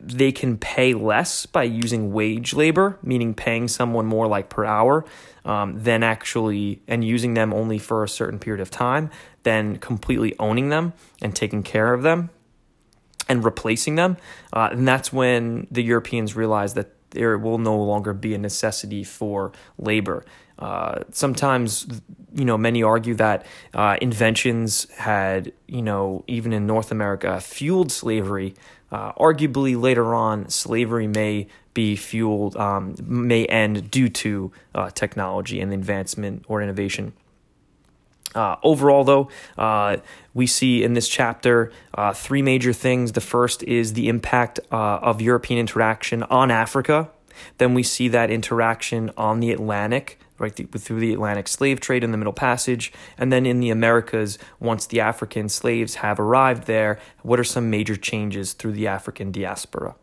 they 0.00 0.32
can 0.32 0.58
pay 0.58 0.92
less 0.92 1.46
by 1.46 1.62
using 1.62 2.12
wage 2.12 2.52
labor, 2.52 2.98
meaning 3.02 3.32
paying 3.32 3.68
someone 3.68 4.04
more 4.04 4.26
like 4.26 4.50
per 4.50 4.64
hour, 4.64 5.04
um, 5.46 5.82
than 5.82 6.02
actually 6.02 6.82
and 6.86 7.04
using 7.04 7.34
them 7.34 7.54
only 7.54 7.78
for 7.78 8.04
a 8.04 8.08
certain 8.08 8.38
period 8.38 8.60
of 8.60 8.70
time, 8.70 9.10
than 9.44 9.76
completely 9.76 10.34
owning 10.38 10.68
them 10.68 10.92
and 11.22 11.34
taking 11.34 11.62
care 11.62 11.94
of 11.94 12.02
them 12.02 12.30
and 13.28 13.44
replacing 13.44 13.94
them. 13.94 14.16
Uh, 14.52 14.68
and 14.72 14.86
that's 14.86 15.12
when 15.12 15.66
the 15.70 15.82
Europeans 15.82 16.36
realized 16.36 16.74
that 16.74 16.90
there 17.10 17.38
will 17.38 17.58
no 17.58 17.76
longer 17.76 18.12
be 18.12 18.34
a 18.34 18.38
necessity 18.38 19.04
for 19.04 19.52
labor. 19.78 20.24
Uh, 20.58 21.00
sometimes, 21.10 21.86
you 22.34 22.44
know, 22.44 22.58
many 22.58 22.82
argue 22.82 23.14
that 23.14 23.46
uh, 23.72 23.96
inventions 24.00 24.88
had, 24.90 25.52
you 25.66 25.82
know, 25.82 26.24
even 26.26 26.52
in 26.52 26.66
North 26.66 26.90
America, 26.90 27.40
fueled 27.40 27.90
slavery. 27.90 28.54
Uh, 28.90 29.12
arguably, 29.14 29.80
later 29.80 30.14
on, 30.14 30.48
slavery 30.48 31.06
may 31.06 31.48
be 31.72 31.96
fueled, 31.96 32.56
um, 32.56 32.94
may 33.00 33.46
end 33.46 33.90
due 33.90 34.08
to 34.08 34.52
uh, 34.74 34.90
technology 34.90 35.60
and 35.60 35.72
advancement 35.72 36.44
or 36.46 36.62
innovation. 36.62 37.12
Uh, 38.34 38.56
overall, 38.62 39.04
though, 39.04 39.28
uh, 39.56 39.96
we 40.32 40.46
see 40.46 40.82
in 40.82 40.94
this 40.94 41.08
chapter 41.08 41.70
uh, 41.94 42.12
three 42.12 42.42
major 42.42 42.72
things. 42.72 43.12
The 43.12 43.20
first 43.20 43.62
is 43.62 43.92
the 43.92 44.08
impact 44.08 44.60
uh, 44.72 44.76
of 44.76 45.20
European 45.20 45.60
interaction 45.60 46.22
on 46.24 46.50
Africa. 46.50 47.10
Then 47.58 47.74
we 47.74 47.82
see 47.82 48.08
that 48.08 48.30
interaction 48.30 49.10
on 49.16 49.40
the 49.40 49.50
Atlantic, 49.50 50.20
right 50.38 50.54
through 50.54 51.00
the 51.00 51.12
Atlantic 51.12 51.48
slave 51.48 51.80
trade 51.80 52.04
in 52.04 52.12
the 52.12 52.18
Middle 52.18 52.32
Passage, 52.32 52.92
and 53.18 53.32
then 53.32 53.46
in 53.46 53.60
the 53.60 53.70
Americas, 53.70 54.38
once 54.60 54.86
the 54.86 55.00
African 55.00 55.48
slaves 55.48 55.96
have 55.96 56.20
arrived 56.20 56.66
there, 56.66 56.98
what 57.22 57.40
are 57.40 57.44
some 57.44 57.70
major 57.70 57.96
changes 57.96 58.52
through 58.52 58.72
the 58.72 58.86
African 58.86 59.32
diaspora? 59.32 59.94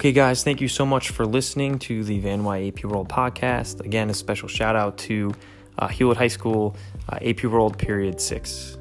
Okay, 0.00 0.12
guys, 0.12 0.42
thank 0.42 0.62
you 0.62 0.68
so 0.68 0.86
much 0.86 1.10
for 1.10 1.26
listening 1.26 1.78
to 1.80 2.02
the 2.02 2.20
Van 2.20 2.42
Wy 2.42 2.68
AP 2.68 2.84
World 2.84 3.10
podcast. 3.10 3.84
Again, 3.84 4.08
a 4.08 4.14
special 4.14 4.48
shout 4.48 4.74
out 4.74 4.96
to 4.96 5.34
uh, 5.78 5.88
Hewlett 5.88 6.16
High 6.16 6.28
School, 6.28 6.74
uh, 7.10 7.18
AP 7.20 7.44
World 7.44 7.76
Period 7.76 8.18
6. 8.18 8.78